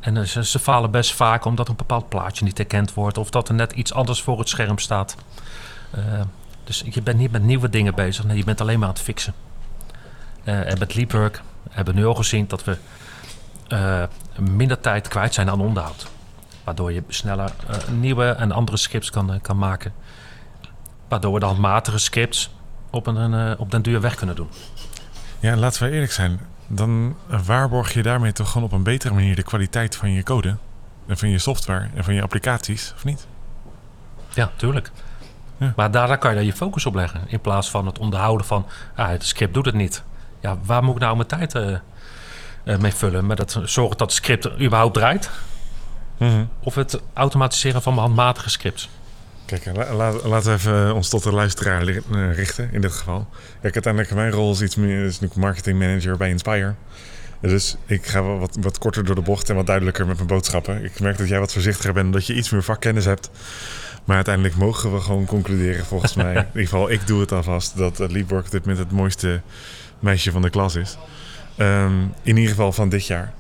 En 0.01 0.17
eh, 0.17 0.23
ze, 0.23 0.45
ze 0.45 0.59
falen 0.59 0.91
best 0.91 1.15
vaak 1.15 1.45
omdat 1.45 1.69
een 1.69 1.77
bepaald 1.77 2.09
plaatje 2.09 2.45
niet 2.45 2.59
herkend 2.59 2.95
wordt 2.95 3.19
of 3.19 3.31
dat 3.31 3.49
er 3.49 3.55
net 3.55 3.73
iets 3.73 3.93
anders 3.93 4.23
voor 4.23 4.39
het 4.39 4.49
scherm 4.49 4.79
staat. 4.79 5.17
Eh, 5.91 6.03
dus 6.65 6.85
je 6.91 7.03
bent 7.03 7.19
niet 7.19 7.33
met 7.33 7.43
nieuwe 7.43 7.69
dingen 7.69 7.95
bezig, 7.95 8.25
nee, 8.25 8.37
je 8.37 8.45
bent 8.45 8.61
alleen 8.61 8.79
maar 8.79 8.89
aan 8.89 8.95
het 8.95 9.03
fixen. 9.03 9.35
Eh, 10.45 10.71
en 10.71 10.79
met 10.79 10.95
Leapwork 10.95 11.43
hebben 11.71 11.95
we 11.95 12.01
nu 12.01 12.07
al 12.07 12.15
gezien 12.15 12.47
dat 12.49 12.65
we 12.65 12.77
minder 14.39 14.81
tijd 14.81 15.09
kwijt 15.09 15.35
zijn 15.35 15.51
aan 15.51 15.61
onderhoud. 15.61 16.07
Waardoor 16.65 16.93
je 16.93 17.03
sneller 17.09 17.53
nieuwe 17.91 18.29
en 18.29 18.53
andere 18.53 18.77
scripts 18.77 19.11
kan, 19.11 19.39
kan 19.43 19.59
maken. 19.59 19.93
Waardoor 21.09 21.33
we 21.33 21.41
de 21.41 21.47
handmatige 21.47 21.99
scripts 21.99 22.51
op, 22.91 23.07
een, 23.07 23.59
op 23.59 23.71
den 23.71 23.83
duur 23.83 24.01
weg 24.01 24.15
kunnen 24.15 24.37
doen. 24.37 24.49
Ja, 25.41 25.53
en 25.53 25.59
laten 25.59 25.83
we 25.83 25.91
eerlijk 25.91 26.13
zijn. 26.13 26.41
Dan 26.67 27.17
waarborg 27.45 27.93
je 27.93 28.03
daarmee 28.03 28.33
toch 28.33 28.51
gewoon 28.51 28.67
op 28.67 28.73
een 28.73 28.83
betere 28.83 29.15
manier 29.15 29.37
de 29.37 29.43
kwaliteit 29.43 29.97
van 29.97 30.13
je 30.13 30.23
code. 30.23 30.57
En 31.07 31.19
van 31.19 31.29
je 31.29 31.39
software 31.39 31.89
en 31.95 32.05
van 32.05 32.15
je 32.15 32.23
applicaties, 32.23 32.93
of 32.97 33.05
niet? 33.05 33.27
Ja, 34.35 34.51
tuurlijk. 34.57 34.91
Ja. 35.57 35.73
Maar 35.77 35.91
daar, 35.91 36.07
daar 36.09 36.19
kan 36.19 36.31
je 36.31 36.37
dan 36.37 36.47
je 36.47 36.53
focus 36.53 36.87
op 36.87 36.95
leggen. 36.95 37.21
In 37.27 37.41
plaats 37.41 37.71
van 37.71 37.87
het 37.87 37.99
onderhouden 37.99 38.47
van... 38.47 38.67
Ah, 38.95 39.09
het 39.09 39.25
script 39.25 39.55
doet 39.55 39.65
het 39.65 39.75
niet. 39.75 40.03
Ja, 40.41 40.59
waar 40.65 40.85
moet 40.85 40.95
ik 40.95 41.01
nou 41.01 41.17
mijn 41.17 41.29
tijd 41.29 41.55
eh, 41.55 41.75
eh, 42.65 42.79
mee 42.79 42.95
vullen? 42.95 43.27
Met 43.27 43.39
het 43.39 43.57
zorgen 43.65 43.97
dat 43.97 44.01
het 44.01 44.13
script 44.13 44.61
überhaupt 44.61 44.95
draait? 44.95 45.31
Of 46.63 46.75
het 46.75 47.01
automatiseren 47.13 47.83
van 47.83 47.95
mijn 47.95 48.07
handmatige 48.07 48.51
scripts? 48.51 48.89
Kijk, 49.51 49.77
la- 49.77 49.95
la- 49.95 50.29
laten 50.29 50.51
we 50.51 50.57
even 50.57 50.95
ons 50.95 51.09
tot 51.09 51.23
de 51.23 51.33
luisteraar 51.33 51.87
eh, 51.87 52.35
richten 52.35 52.69
in 52.73 52.81
dit 52.81 52.93
geval. 52.93 53.29
Kijk, 53.61 53.75
uiteindelijk 53.75 54.15
mijn 54.15 54.31
rol 54.31 54.53
is 54.53 54.63
iets 54.63 54.77
meer 54.77 55.05
is 55.05 55.13
natuurlijk 55.13 55.41
marketing 55.41 55.79
manager 55.79 56.17
bij 56.17 56.29
Inspire. 56.29 56.75
Dus 57.41 57.77
ik 57.87 58.07
ga 58.07 58.23
wel 58.23 58.39
wat, 58.39 58.57
wat 58.61 58.79
korter 58.79 59.05
door 59.05 59.15
de 59.15 59.21
bocht 59.21 59.49
en 59.51 59.55
wat 59.55 59.67
duidelijker 59.67 60.07
met 60.07 60.15
mijn 60.17 60.29
boodschappen. 60.29 60.85
Ik 60.85 61.01
merk 61.01 61.19
dat 61.19 61.29
jij 61.29 61.39
wat 61.39 61.53
voorzichtiger 61.53 61.93
bent, 61.93 62.13
dat 62.13 62.27
je 62.27 62.35
iets 62.35 62.51
meer 62.51 62.63
vakkennis 62.63 63.05
hebt. 63.05 63.31
Maar 64.05 64.17
uiteindelijk 64.17 64.57
mogen 64.57 64.95
we 64.95 65.01
gewoon 65.01 65.25
concluderen, 65.27 65.85
volgens 65.87 66.15
mij. 66.15 66.35
In 66.37 66.47
ieder 66.47 66.63
geval, 66.63 66.91
ik 66.91 67.07
doe 67.07 67.21
het 67.21 67.33
alvast, 67.33 67.77
dat 67.77 67.99
Leapwork 67.99 68.45
op 68.45 68.51
dit 68.51 68.61
moment 68.61 68.79
het 68.79 68.93
mooiste 68.93 69.41
meisje 69.99 70.31
van 70.31 70.43
de 70.43 70.51
klas 70.51 70.75
is. 70.75 70.99
Ehm, 71.57 71.93
in 72.23 72.37
ieder 72.37 72.51
geval 72.51 72.73
van 72.73 72.89
dit 72.89 73.07
jaar. 73.07 73.33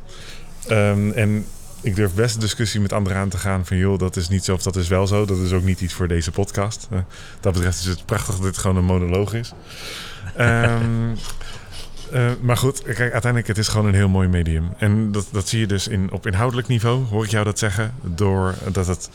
Ehm, 0.69 1.11
en 1.11 1.47
ik 1.83 1.97
durf 1.97 2.15
best 2.15 2.35
een 2.35 2.41
discussie 2.41 2.81
met 2.81 2.93
anderen 2.93 3.19
aan 3.19 3.29
te 3.29 3.39
gaan 3.39 3.67
van 3.67 3.77
joh, 3.77 3.99
dat 3.99 4.17
is 4.17 4.29
niet 4.29 4.45
zo 4.45 4.55
of 4.55 4.63
dat 4.63 4.77
is 4.77 4.89
wel 4.89 5.07
zo. 5.07 5.25
Dat 5.25 5.39
is 5.39 5.53
ook 5.53 5.63
niet 5.63 5.81
iets 5.81 5.95
voor 5.95 6.09
deze 6.09 6.31
podcast. 6.31 6.89
Uh, 6.93 6.99
dat 7.41 7.53
betreft 7.53 7.79
is 7.79 7.85
het 7.85 8.05
prachtig 8.05 8.35
dat 8.35 8.43
dit 8.43 8.59
gewoon 8.59 8.77
een 8.77 8.85
monoloog 8.85 9.35
is. 9.35 9.53
Ehm, 10.37 11.11
uh, 12.13 12.31
maar 12.41 12.57
goed, 12.57 12.83
kijk, 12.83 12.99
uiteindelijk 12.99 13.47
het 13.47 13.59
is 13.59 13.69
gewoon 13.69 13.87
een 13.87 13.95
heel 13.95 14.09
mooi 14.09 14.29
medium. 14.29 14.69
En 14.79 15.13
dat, 15.13 15.29
dat 15.33 15.49
zie 15.49 15.61
je 15.61 15.67
dus 15.67 15.89
in, 15.89 16.13
op 16.13 16.27
inhoudelijk 16.27 16.69
niveau, 16.69 17.05
hoor 17.05 17.25
ik 17.25 17.31
jou 17.31 17.45
dat 17.45 17.59
zeggen. 17.59 17.95
Doordat 18.03 18.87
het, 18.87 19.11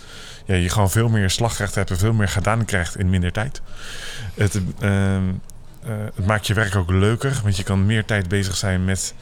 ja, 0.45 0.55
je 0.55 0.69
gewoon 0.69 0.91
veel 0.91 1.09
meer 1.09 1.29
slagrecht 1.29 1.75
hebt 1.75 1.89
en 1.89 1.97
veel 1.97 2.13
meer 2.13 2.27
gedaan 2.27 2.65
krijgt 2.65 2.97
in 2.97 3.09
minder 3.09 3.31
tijd. 3.31 3.61
Het, 4.33 4.61
uh, 4.81 5.17
het 6.15 6.25
maakt 6.25 6.47
je 6.47 6.53
werk 6.53 6.75
ook 6.75 6.91
leuker, 6.91 7.39
want 7.43 7.57
je 7.57 7.63
kan 7.63 7.85
meer 7.85 8.05
tijd 8.05 8.27
bezig 8.27 8.55
zijn 8.55 8.85
met 8.85 9.13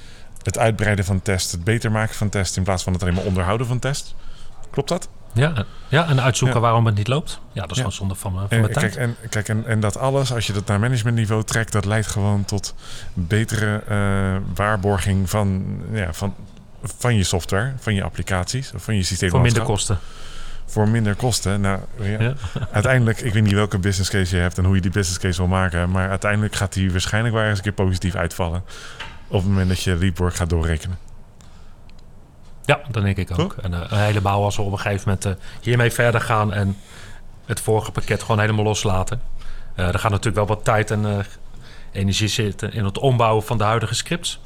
het 0.44 0.58
uitbreiden 0.58 1.06
van 1.06 1.22
test, 1.22 1.52
het 1.52 1.64
beter 1.64 1.92
maken 1.92 2.16
van 2.16 2.30
test, 2.30 2.58
in 2.58 2.64
plaats 2.64 2.84
van 2.84 2.94
het 2.94 3.02
alleen 3.02 3.14
maar 3.14 3.24
onderhouden 3.24 3.68
van 3.68 3.80
test. 3.80 4.16
Klopt 4.70 4.90
dat? 4.90 5.10
Ja, 5.34 5.66
ja 5.88 6.08
en 6.08 6.22
uitzoeken 6.22 6.58
ja. 6.58 6.64
waarom 6.64 6.86
het 6.86 6.96
niet 6.96 7.08
loopt. 7.08 7.40
Ja, 7.52 7.62
dat 7.62 7.72
is 7.72 7.78
ja. 7.78 7.84
gewoon 7.84 7.92
zonde 7.92 8.16
van, 8.16 8.32
van 8.32 8.50
en, 8.50 8.60
mijn 8.60 8.74
tijd. 8.74 8.94
Kijk, 8.94 8.96
en, 8.96 9.30
kijk 9.30 9.50
en, 9.50 9.66
en 9.66 9.80
dat 9.80 9.98
alles, 9.98 10.34
als 10.34 10.48
je 10.48 10.54
dat 10.54 10.66
naar 10.66 10.80
managementniveau 10.80 11.44
trekt, 11.44 11.72
dat 11.72 11.86
leidt 11.86 12.08
gewoon 12.08 12.46
tot 12.46 12.76
betere 13.14 13.84
uh, 13.90 14.36
waarborging 14.56 15.30
van, 15.30 15.66
ja, 15.92 16.14
van, 16.14 16.36
van 16.84 17.16
je 17.16 17.24
software, 17.24 17.74
van 17.78 17.94
je 17.94 18.04
applicaties, 18.04 18.72
van 18.76 18.96
je 18.96 19.04
systeem. 19.04 19.30
Voor 19.30 19.42
minder 19.42 19.64
kosten. 19.64 20.00
Voor 20.66 20.88
minder 20.88 21.16
kosten. 21.16 21.62
Nou, 21.62 21.80
ja, 22.00 22.22
ja. 22.22 22.34
uiteindelijk, 22.72 23.22
ik 23.22 23.34
weet 23.34 23.44
niet 23.44 23.54
welke 23.54 23.78
business 23.78 24.10
case 24.10 24.36
je 24.36 24.42
hebt 24.42 24.58
en 24.58 24.66
hoe 24.66 24.76
je 24.76 24.82
die 24.82 24.92
business 24.92 25.20
case 25.20 25.38
wil 25.38 25.48
maken, 25.48 25.92
maar 25.92 26.10
uiteindelijk 26.10 26.56
gaat 26.56 26.74
die 26.74 26.92
waarschijnlijk 26.92 27.36
wel 27.36 27.44
eens 27.44 27.58
een 27.58 27.64
keer 27.64 27.74
positief 27.74 28.16
uitvallen. 28.16 28.64
Op 29.34 29.40
het 29.40 29.50
moment 29.50 29.70
dat 29.70 29.82
je 29.82 29.96
Leapwork 29.96 30.36
gaat 30.36 30.50
doorrekenen. 30.50 30.98
Ja, 32.66 32.82
dat 32.92 33.04
denk 33.04 33.18
ik 33.18 33.40
ook. 33.40 33.56
En 33.62 33.72
uh, 33.72 33.92
helemaal 33.92 34.44
als 34.44 34.56
we 34.56 34.62
op 34.62 34.72
een 34.72 34.80
gegeven 34.80 35.04
moment 35.06 35.26
uh, 35.26 35.34
hiermee 35.62 35.92
verder 35.92 36.22
gaan 36.22 36.54
en 36.54 36.78
het 37.46 37.60
vorige 37.60 37.92
pakket 37.92 38.22
gewoon 38.22 38.40
helemaal 38.40 38.64
loslaten. 38.64 39.22
Uh, 39.76 39.88
er 39.88 40.00
gaat 40.00 40.12
natuurlijk 40.12 40.36
wel 40.36 40.56
wat 40.56 40.64
tijd 40.64 40.92
en 40.92 41.26
energie 41.92 42.28
zitten 42.28 42.74
in 42.74 42.86
het 42.86 42.98
ombouwen 42.98 43.44
van 43.44 43.58
de 43.58 43.64
huidige 43.64 43.96
scripts. 43.96 44.42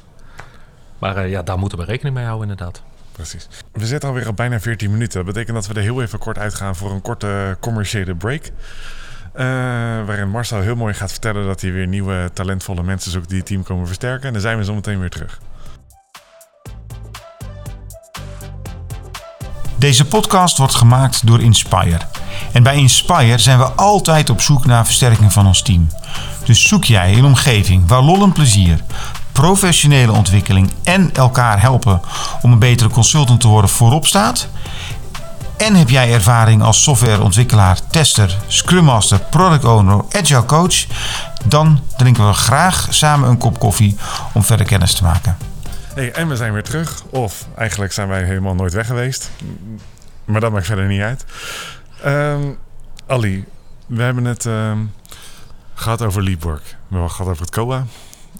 Maar 0.98 1.28
ja, 1.28 1.42
daar 1.42 1.58
moeten 1.58 1.78
we 1.78 1.84
rekening 1.84 2.16
mee 2.16 2.24
houden 2.24 2.48
inderdaad. 2.48 2.82
Precies. 3.12 3.48
We 3.72 3.86
zitten 3.86 4.08
alweer 4.08 4.28
op 4.28 4.36
bijna 4.36 4.60
14 4.60 4.90
minuten. 4.90 5.24
Dat 5.24 5.34
betekent 5.34 5.56
dat 5.56 5.66
we 5.66 5.74
er 5.74 5.82
heel 5.82 6.02
even 6.02 6.18
kort 6.18 6.38
uitgaan 6.38 6.76
voor 6.76 6.90
een 6.90 7.02
korte 7.02 7.56
commerciële 7.60 8.14
break. 8.14 8.42
Uh, 9.38 9.44
waarin 10.06 10.30
Marcel 10.30 10.60
heel 10.60 10.76
mooi 10.76 10.94
gaat 10.94 11.10
vertellen 11.10 11.46
dat 11.46 11.60
hij 11.60 11.72
weer 11.72 11.86
nieuwe 11.86 12.30
talentvolle 12.34 12.82
mensen 12.82 13.10
zoekt 13.10 13.28
die 13.28 13.38
het 13.38 13.46
team 13.46 13.62
komen 13.62 13.86
versterken. 13.86 14.26
En 14.26 14.32
dan 14.32 14.42
zijn 14.42 14.58
we 14.58 14.64
zo 14.64 14.74
meteen 14.74 15.00
weer 15.00 15.10
terug. 15.10 15.40
Deze 19.76 20.04
podcast 20.04 20.58
wordt 20.58 20.74
gemaakt 20.74 21.26
door 21.26 21.42
Inspire. 21.42 21.98
En 22.52 22.62
bij 22.62 22.76
Inspire 22.76 23.38
zijn 23.38 23.58
we 23.58 23.64
altijd 23.64 24.30
op 24.30 24.40
zoek 24.40 24.66
naar 24.66 24.84
versterking 24.84 25.32
van 25.32 25.46
ons 25.46 25.62
team. 25.62 25.88
Dus 26.44 26.68
zoek 26.68 26.84
jij 26.84 27.14
een 27.14 27.24
omgeving 27.24 27.88
waar 27.88 28.02
lol 28.02 28.22
en 28.22 28.32
plezier, 28.32 28.80
professionele 29.32 30.12
ontwikkeling 30.12 30.72
en 30.84 31.12
elkaar 31.12 31.60
helpen 31.60 32.00
om 32.42 32.52
een 32.52 32.58
betere 32.58 32.90
consultant 32.90 33.40
te 33.40 33.48
worden 33.48 33.70
voorop 33.70 34.06
staat? 34.06 34.48
En 35.58 35.74
heb 35.74 35.88
jij 35.88 36.12
ervaring 36.12 36.62
als 36.62 36.82
softwareontwikkelaar, 36.82 37.78
tester, 37.90 38.38
scrum 38.46 38.84
master, 38.84 39.20
product 39.20 39.64
owner, 39.64 40.04
agile 40.10 40.44
coach? 40.44 40.86
Dan 41.44 41.80
drinken 41.96 42.26
we 42.26 42.32
graag 42.32 42.86
samen 42.90 43.28
een 43.28 43.38
kop 43.38 43.58
koffie 43.58 43.96
om 44.32 44.42
verder 44.42 44.66
kennis 44.66 44.94
te 44.94 45.02
maken. 45.02 45.36
Hey, 45.94 46.12
en 46.12 46.28
we 46.28 46.36
zijn 46.36 46.52
weer 46.52 46.62
terug. 46.62 47.02
Of 47.10 47.46
eigenlijk 47.56 47.92
zijn 47.92 48.08
wij 48.08 48.24
helemaal 48.24 48.54
nooit 48.54 48.72
weg 48.72 48.86
geweest. 48.86 49.30
Maar 50.24 50.40
dat 50.40 50.52
maakt 50.52 50.66
verder 50.66 50.86
niet 50.86 51.00
uit. 51.00 51.24
Um, 52.06 52.58
Ali, 53.06 53.44
we 53.86 54.02
hebben 54.02 54.24
het 54.24 54.44
um, 54.44 54.92
gehad 55.74 56.02
over 56.02 56.22
Leapwork. 56.22 56.64
We 56.64 56.74
hebben 56.80 57.02
het 57.02 57.12
gehad 57.12 57.30
over 57.30 57.42
het 57.42 57.54
COA. 57.54 57.84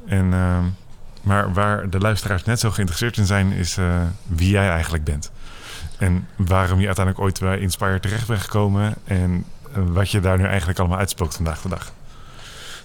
En, 0.07 0.33
um, 0.33 0.77
maar 1.23 1.53
waar 1.53 1.91
de 1.91 1.99
luisteraars 1.99 2.45
net 2.45 2.61
zo 2.61 2.71
geïnteresseerd 2.71 3.17
in 3.17 3.27
zijn, 3.27 3.53
is 3.53 3.79
uh, 3.79 3.87
wie 4.27 4.51
jij 4.51 4.71
eigenlijk 4.71 5.05
bent. 5.05 5.31
En 5.99 6.27
waarom 6.37 6.81
je 6.81 6.87
uiteindelijk 6.87 7.25
ooit 7.25 7.41
bij 7.41 7.59
Inspire 7.59 8.01
terecht 8.01 8.27
bent 8.27 8.41
gekomen. 8.41 8.95
En 9.05 9.45
wat 9.73 10.11
je 10.11 10.21
daar 10.21 10.39
nu 10.39 10.45
eigenlijk 10.45 10.79
allemaal 10.79 10.99
uitspookt 10.99 11.35
vandaag 11.35 11.61
de 11.63 11.69
dag. 11.69 11.93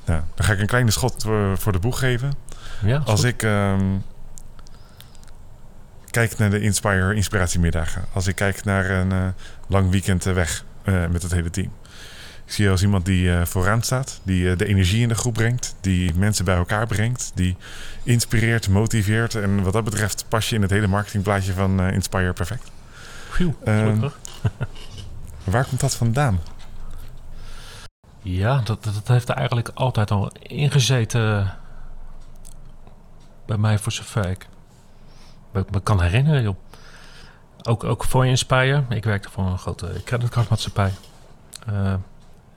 Nou, 0.05 0.21
dan 0.35 0.45
ga 0.45 0.53
ik 0.53 0.59
een 0.59 0.67
kleine 0.67 0.91
schot 0.91 1.23
voor, 1.23 1.57
voor 1.57 1.71
de 1.71 1.79
boeg 1.79 1.99
geven. 1.99 2.33
Ja, 2.81 2.97
Als 3.05 3.19
goed. 3.19 3.29
ik 3.29 3.37
kijk 6.11 6.37
naar 6.37 6.49
de 6.49 6.59
Inspire 6.59 7.13
inspiratiemiddagen. 7.13 8.05
Als 8.13 8.27
ik 8.27 8.35
kijk 8.35 8.63
naar 8.63 8.89
een 8.89 9.11
uh, 9.13 9.27
lang 9.67 9.89
weekend 9.91 10.23
weg 10.23 10.63
uh, 10.83 11.07
met 11.07 11.21
het 11.21 11.31
hele 11.31 11.49
team. 11.49 11.71
Ik 12.45 12.51
zie 12.53 12.65
je 12.65 12.71
als 12.71 12.81
iemand 12.81 13.05
die 13.05 13.31
eh, 13.31 13.45
vooraan 13.45 13.81
staat, 13.81 14.19
die 14.23 14.49
eh, 14.49 14.57
de 14.57 14.65
energie 14.65 15.01
in 15.01 15.07
de 15.07 15.15
groep 15.15 15.33
brengt, 15.33 15.75
die 15.81 16.13
mensen 16.15 16.45
bij 16.45 16.55
elkaar 16.55 16.87
brengt, 16.87 17.31
die 17.35 17.55
inspireert, 18.03 18.69
motiveert. 18.69 19.35
En 19.35 19.63
wat 19.63 19.73
dat 19.73 19.83
betreft 19.83 20.25
pas 20.27 20.49
je 20.49 20.55
in 20.55 20.61
het 20.61 20.71
hele 20.71 20.87
marketingplaatje 20.87 21.53
van 21.53 21.79
eh, 21.79 21.93
Inspire 21.93 22.33
perfect. 22.33 22.71
Phew, 23.33 23.51
Ehm. 23.63 23.99
Waar 25.43 25.65
komt 25.65 25.79
dat 25.79 25.95
vandaan? 25.95 26.39
Ja, 28.21 28.61
dat, 28.63 28.83
dat 28.83 29.07
heeft 29.07 29.29
eigenlijk 29.29 29.69
altijd 29.73 30.11
al 30.11 30.31
ingezeten 30.41 31.53
bij 33.45 33.57
mij 33.57 33.79
voor 33.79 33.91
zover 33.91 34.29
ik 34.29 34.47
me, 35.51 35.65
me 35.71 35.79
kan 35.81 36.01
herinneren. 36.01 36.41
Joh. 36.41 36.55
Ook, 37.63 37.83
ook 37.83 38.03
voor 38.03 38.25
Inspire. 38.25 38.83
Ik 38.89 39.03
werkte 39.03 39.29
voor 39.29 39.45
een 39.45 39.57
grote 39.57 40.01
creditcardmaatschappij. 40.05 40.93
Eh 41.67 41.93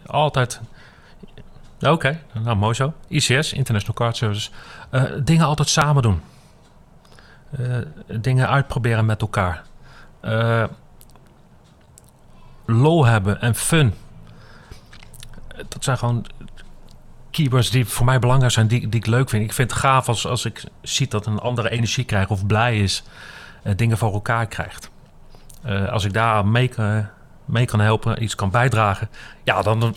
altijd... 0.06 0.60
Oké, 1.80 2.20
nou 2.32 2.56
mooi 2.56 2.74
zo. 2.74 2.92
ICS, 3.08 3.52
International 3.52 3.94
Card 3.94 4.16
Service. 4.16 4.50
Eh, 4.90 5.02
dingen 5.22 5.46
altijd 5.46 5.68
samen 5.68 6.02
doen. 6.02 6.20
Eh, 7.50 7.76
dingen 8.20 8.48
uitproberen 8.48 9.06
met 9.06 9.20
elkaar. 9.20 9.64
Eh, 10.26 10.64
lol 12.66 13.04
hebben 13.04 13.40
en 13.40 13.54
fun 13.54 13.94
dat 15.68 15.84
zijn 15.84 15.98
gewoon 15.98 16.26
keywords 17.30 17.70
die 17.70 17.84
voor 17.86 18.04
mij 18.06 18.18
belangrijk 18.18 18.52
zijn, 18.52 18.66
die, 18.66 18.88
die 18.88 19.00
ik 19.00 19.06
leuk 19.06 19.28
vind. 19.28 19.44
Ik 19.44 19.52
vind 19.52 19.70
het 19.70 19.80
gaaf 19.80 20.08
als, 20.08 20.26
als 20.26 20.44
ik 20.44 20.64
zie 20.82 21.08
dat 21.08 21.26
een 21.26 21.38
andere 21.38 21.70
energie 21.70 22.04
krijgt 22.04 22.30
of 22.30 22.46
blij 22.46 22.78
is, 22.80 23.02
eh, 23.62 23.72
dingen 23.76 23.98
voor 23.98 24.12
elkaar 24.12 24.46
krijgt. 24.46 24.90
Eh, 25.62 25.88
als 25.88 26.04
ik 26.04 26.12
daar 26.12 26.46
mee, 26.46 26.68
kan- 26.68 27.08
mee 27.44 27.64
kan 27.66 27.80
helpen, 27.80 28.22
iets 28.22 28.34
kan 28.34 28.50
bijdragen, 28.50 29.08
ja, 29.44 29.62
dan, 29.62 29.80
dan 29.80 29.94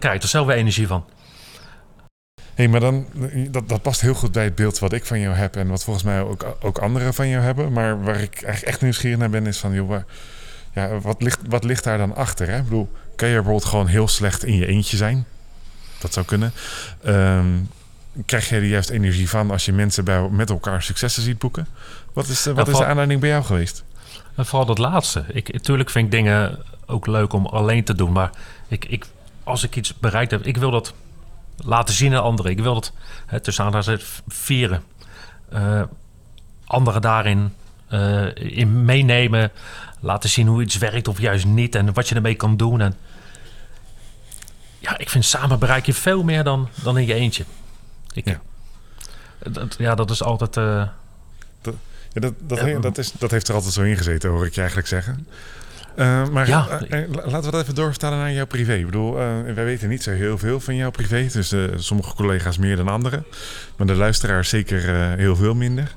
krijg 0.00 0.14
ik 0.16 0.22
er 0.22 0.28
zelf 0.28 0.46
weer 0.46 0.56
energie 0.56 0.86
van. 0.86 1.04
Hé, 2.54 2.66
maar 2.68 2.80
dan, 2.80 3.06
dat, 3.50 3.68
dat 3.68 3.82
past 3.82 4.00
heel 4.00 4.14
goed 4.14 4.32
bij 4.32 4.44
het 4.44 4.54
beeld 4.54 4.78
wat 4.78 4.92
ik 4.92 5.04
van 5.04 5.20
jou 5.20 5.34
heb 5.34 5.56
en 5.56 5.68
wat 5.68 5.84
volgens 5.84 6.04
mij 6.04 6.20
ook, 6.20 6.56
ook 6.60 6.78
anderen 6.78 7.14
van 7.14 7.28
jou 7.28 7.42
hebben. 7.42 7.72
Maar 7.72 8.02
waar 8.02 8.20
ik 8.20 8.34
eigenlijk 8.42 8.62
echt 8.62 8.80
nieuwsgierig 8.82 9.18
naar 9.18 9.30
ben, 9.30 9.46
is 9.46 9.58
van, 9.58 9.72
joh, 9.72 9.88
waar- 9.88 10.04
ja, 10.74 11.00
wat, 11.00 11.22
ligt, 11.22 11.40
wat 11.48 11.64
ligt 11.64 11.84
daar 11.84 11.98
dan 11.98 12.14
achter? 12.14 12.48
Hè? 12.48 12.56
Ik 12.58 12.64
bedoel, 12.64 12.90
kan 13.16 13.28
je 13.28 13.34
bijvoorbeeld 13.34 13.64
gewoon 13.64 13.86
heel 13.86 14.08
slecht 14.08 14.44
in 14.44 14.54
je 14.54 14.66
eentje 14.66 14.96
zijn? 14.96 15.26
Dat 15.98 16.12
zou 16.12 16.26
kunnen. 16.26 16.52
Ehm, 17.02 17.46
krijg 18.26 18.48
jij 18.48 18.58
er 18.58 18.64
juist 18.64 18.90
energie 18.90 19.28
van 19.28 19.50
als 19.50 19.64
je 19.64 19.72
mensen 19.72 20.04
bij, 20.04 20.28
met 20.28 20.50
elkaar 20.50 20.82
successen 20.82 21.22
ziet 21.22 21.38
boeken? 21.38 21.66
Wat 22.12 22.28
is, 22.28 22.42
de, 22.42 22.54
wat 22.54 22.68
is 22.68 22.76
de 22.76 22.84
aanleiding 22.84 23.20
bij 23.20 23.28
jou 23.28 23.44
geweest? 23.44 23.84
En 24.36 24.46
vooral 24.46 24.66
dat 24.66 24.78
laatste. 24.78 25.24
Ik, 25.32 25.52
natuurlijk 25.52 25.90
vind 25.90 26.04
ik 26.04 26.10
dingen 26.10 26.58
ook 26.86 27.06
leuk 27.06 27.32
om 27.32 27.46
alleen 27.46 27.84
te 27.84 27.94
doen. 27.94 28.12
Maar 28.12 28.30
ik, 28.68 28.84
ik, 28.84 29.04
als 29.44 29.62
ik 29.62 29.76
iets 29.76 29.98
bereikt 29.98 30.30
heb, 30.30 30.46
ik 30.46 30.56
wil 30.56 30.70
dat 30.70 30.94
laten 31.56 31.94
zien 31.94 32.14
aan 32.14 32.22
anderen. 32.22 32.50
Ik 32.52 32.60
wil 32.60 32.74
dat 32.74 32.92
hè, 33.26 33.40
tussen 33.40 33.64
aanhalingstekens 33.64 34.22
vieren. 34.28 34.82
Eh, 35.48 35.82
anderen 36.64 37.00
daarin 37.02 37.52
eh, 37.88 38.34
in 38.34 38.84
meenemen. 38.84 39.50
Laten 40.00 40.28
zien 40.30 40.46
hoe 40.46 40.62
iets 40.62 40.78
werkt 40.78 41.08
of 41.08 41.18
juist 41.20 41.44
niet. 41.44 41.74
En 41.74 41.92
wat 41.92 42.08
je 42.08 42.14
ermee 42.14 42.34
kan 42.34 42.56
doen. 42.56 42.80
En 42.80 42.94
ja, 44.78 44.98
ik 44.98 45.10
vind 45.10 45.24
samen 45.24 45.58
bereik 45.58 45.86
je 45.86 45.94
veel 45.94 46.22
meer 46.22 46.44
dan, 46.44 46.68
dan 46.82 46.98
in 46.98 47.06
je 47.06 47.14
eentje. 47.14 47.44
Ik, 48.12 48.24
Ja. 48.24 48.40
Dat, 49.50 49.74
ja, 49.78 49.94
dat 49.94 50.10
is 50.10 50.22
altijd... 50.22 50.56
eh, 50.56 50.88
Ja, 52.12 52.20
dat, 52.20 52.34
dat, 52.40 52.60
he- 52.60 52.80
dat, 52.80 52.98
is, 52.98 53.12
dat 53.12 53.30
heeft 53.30 53.48
er 53.48 53.54
altijd 53.54 53.72
zo 53.72 53.82
in 53.82 53.96
gezeten, 53.96 54.30
hoor 54.30 54.46
ik 54.46 54.52
je 54.54 54.58
eigenlijk 54.58 54.88
zeggen. 54.88 55.26
Eh, 55.96 56.28
maar 56.28 56.48
Ja. 56.48 56.68
eh, 56.68 57.02
eh, 57.02 57.10
la- 57.10 57.22
laten 57.26 57.44
we 57.44 57.50
dat 57.50 57.62
even 57.62 57.74
doorvertalen 57.74 58.18
naar 58.18 58.32
jouw 58.32 58.46
privé. 58.46 58.74
Ik 58.74 58.84
bedoel, 58.84 59.12
wij 59.54 59.54
weten 59.64 59.88
niet 59.88 60.02
zo 60.02 60.10
heel 60.10 60.38
veel 60.38 60.60
van 60.60 60.76
jouw 60.76 60.90
privé. 60.90 61.26
Dus 61.32 61.54
sommige 61.76 62.14
collega's 62.14 62.58
meer 62.58 62.76
dan 62.76 62.88
anderen. 62.88 63.24
Maar 63.76 63.86
de 63.86 63.94
luisteraars 63.94 64.48
zeker 64.48 64.82
heel 65.16 65.36
veel 65.36 65.54
minder. 65.54 65.94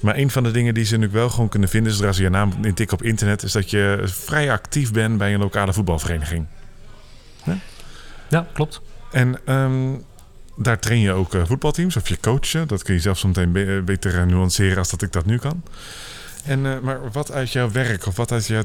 Maar 0.00 0.16
een 0.16 0.30
van 0.30 0.42
de 0.42 0.50
dingen 0.50 0.74
die 0.74 0.84
ze 0.84 0.96
nu 0.96 1.08
wel 1.12 1.30
gewoon 1.30 1.48
kunnen 1.48 1.68
vinden... 1.68 1.92
zodra 1.92 2.12
ze 2.12 2.22
je 2.22 2.28
naam 2.28 2.52
intikken 2.62 2.98
op 2.98 3.04
internet... 3.04 3.42
is 3.42 3.52
dat 3.52 3.70
je 3.70 4.00
vrij 4.04 4.50
actief 4.52 4.92
bent 4.92 5.18
bij 5.18 5.34
een 5.34 5.40
lokale 5.40 5.72
voetbalvereniging. 5.72 6.46
ja, 8.28 8.46
klopt. 8.52 8.80
En 9.12 9.38
ehm, 9.44 9.94
daar 10.56 10.78
train 10.78 11.00
je 11.00 11.12
ook 11.12 11.32
voetbalteams 11.44 11.96
of 11.96 12.08
je 12.08 12.20
coachen. 12.20 12.68
Dat 12.68 12.82
kun 12.82 12.94
je 12.94 13.00
zelf 13.00 13.22
be- 13.48 13.82
beter 13.84 14.26
nuanceren 14.26 14.78
als 14.78 14.90
dat 14.90 15.02
ik 15.02 15.12
dat 15.12 15.26
nu 15.26 15.38
kan. 15.38 15.62
En, 16.46 16.66
eh, 16.66 16.78
maar 16.80 17.10
wat 17.10 17.32
uit 17.32 17.52
jouw 17.52 17.70
werk 17.70 18.06
of 18.06 18.16
wat 18.16 18.32
uit 18.32 18.46
jouw 18.46 18.62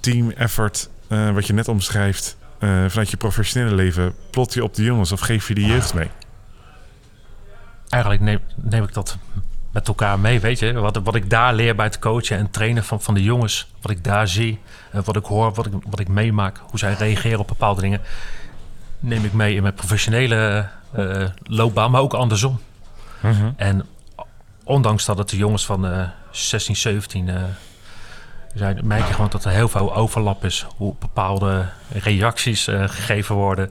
team 0.00 0.30
effort, 0.30 0.90
eh, 1.08 1.30
wat 1.30 1.46
je 1.46 1.52
net 1.52 1.68
omschrijft, 1.68 2.36
eh, 2.58 2.84
vanuit 2.88 3.10
je 3.10 3.16
professionele 3.16 3.74
leven, 3.74 4.14
plot 4.30 4.54
je 4.54 4.64
op 4.64 4.74
de 4.74 4.82
jongens 4.82 5.12
of 5.12 5.20
geef 5.20 5.48
je 5.48 5.54
de 5.54 5.66
jeugd 5.66 5.94
mee? 5.94 6.10
eigenlijk 7.88 8.22
neem, 8.22 8.40
neem 8.54 8.82
ik 8.82 8.94
dat 8.94 9.16
met 9.70 9.88
elkaar 9.88 10.18
mee, 10.18 10.40
weet 10.40 10.58
je. 10.58 10.72
Wat, 10.72 11.00
wat 11.04 11.14
ik 11.14 11.30
daar 11.30 11.54
leer 11.54 11.74
bij 11.76 11.86
het 11.86 11.98
coachen 11.98 12.36
en 12.36 12.50
trainen 12.50 12.84
van, 12.84 13.00
van 13.00 13.14
de 13.14 13.22
jongens. 13.22 13.70
Wat 13.80 13.90
ik 13.90 14.04
daar 14.04 14.28
zie, 14.28 14.58
wat 15.04 15.16
ik 15.16 15.24
hoor, 15.24 15.52
wat 15.52 15.66
ik, 15.66 15.72
wat 15.90 16.00
ik 16.00 16.08
meemaak. 16.08 16.60
Hoe 16.70 16.78
zij 16.78 16.92
reageren 16.92 17.38
op 17.38 17.48
bepaalde 17.48 17.80
dingen. 17.80 18.00
Neem 19.00 19.24
ik 19.24 19.32
mee 19.32 19.54
in 19.54 19.62
mijn 19.62 19.74
professionele 19.74 20.68
loopbaan, 21.42 21.90
maar 21.90 22.00
ook 22.00 22.14
andersom. 22.14 22.60
En 23.56 23.86
ondanks 24.70 25.04
dat 25.04 25.18
het 25.18 25.28
de 25.28 25.36
jongens 25.36 25.66
van 25.66 25.86
eh 25.86 26.08
16, 26.30 26.76
17 26.76 27.28
eh, 27.28 27.42
zijn, 28.54 28.80
merk 28.86 29.06
je 29.06 29.14
gewoon 29.14 29.30
dat 29.30 29.44
er 29.44 29.50
heel 29.50 29.68
veel 29.68 29.94
overlap 29.94 30.44
is. 30.44 30.66
Hoe 30.76 30.94
bepaalde 30.98 31.68
reacties 31.88 32.66
eh, 32.66 32.88
gegeven 32.88 33.34
worden. 33.34 33.70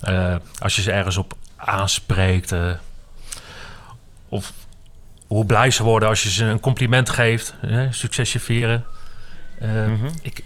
Eh, 0.00 0.34
als 0.58 0.76
je 0.76 0.82
ze 0.82 0.92
ergens 0.92 1.16
op 1.16 1.34
aanspreekt. 1.56 2.52
eh, 2.52 2.70
of 4.28 4.52
hoe 5.26 5.46
blij 5.46 5.70
ze 5.70 5.82
worden 5.82 6.08
als 6.08 6.22
je 6.22 6.30
ze 6.30 6.44
een 6.44 6.60
compliment 6.60 7.10
geeft. 7.10 7.54
Succesje 7.90 8.40
vieren. 8.40 8.84
Mhm. 9.60 10.08
ik, 10.22 10.42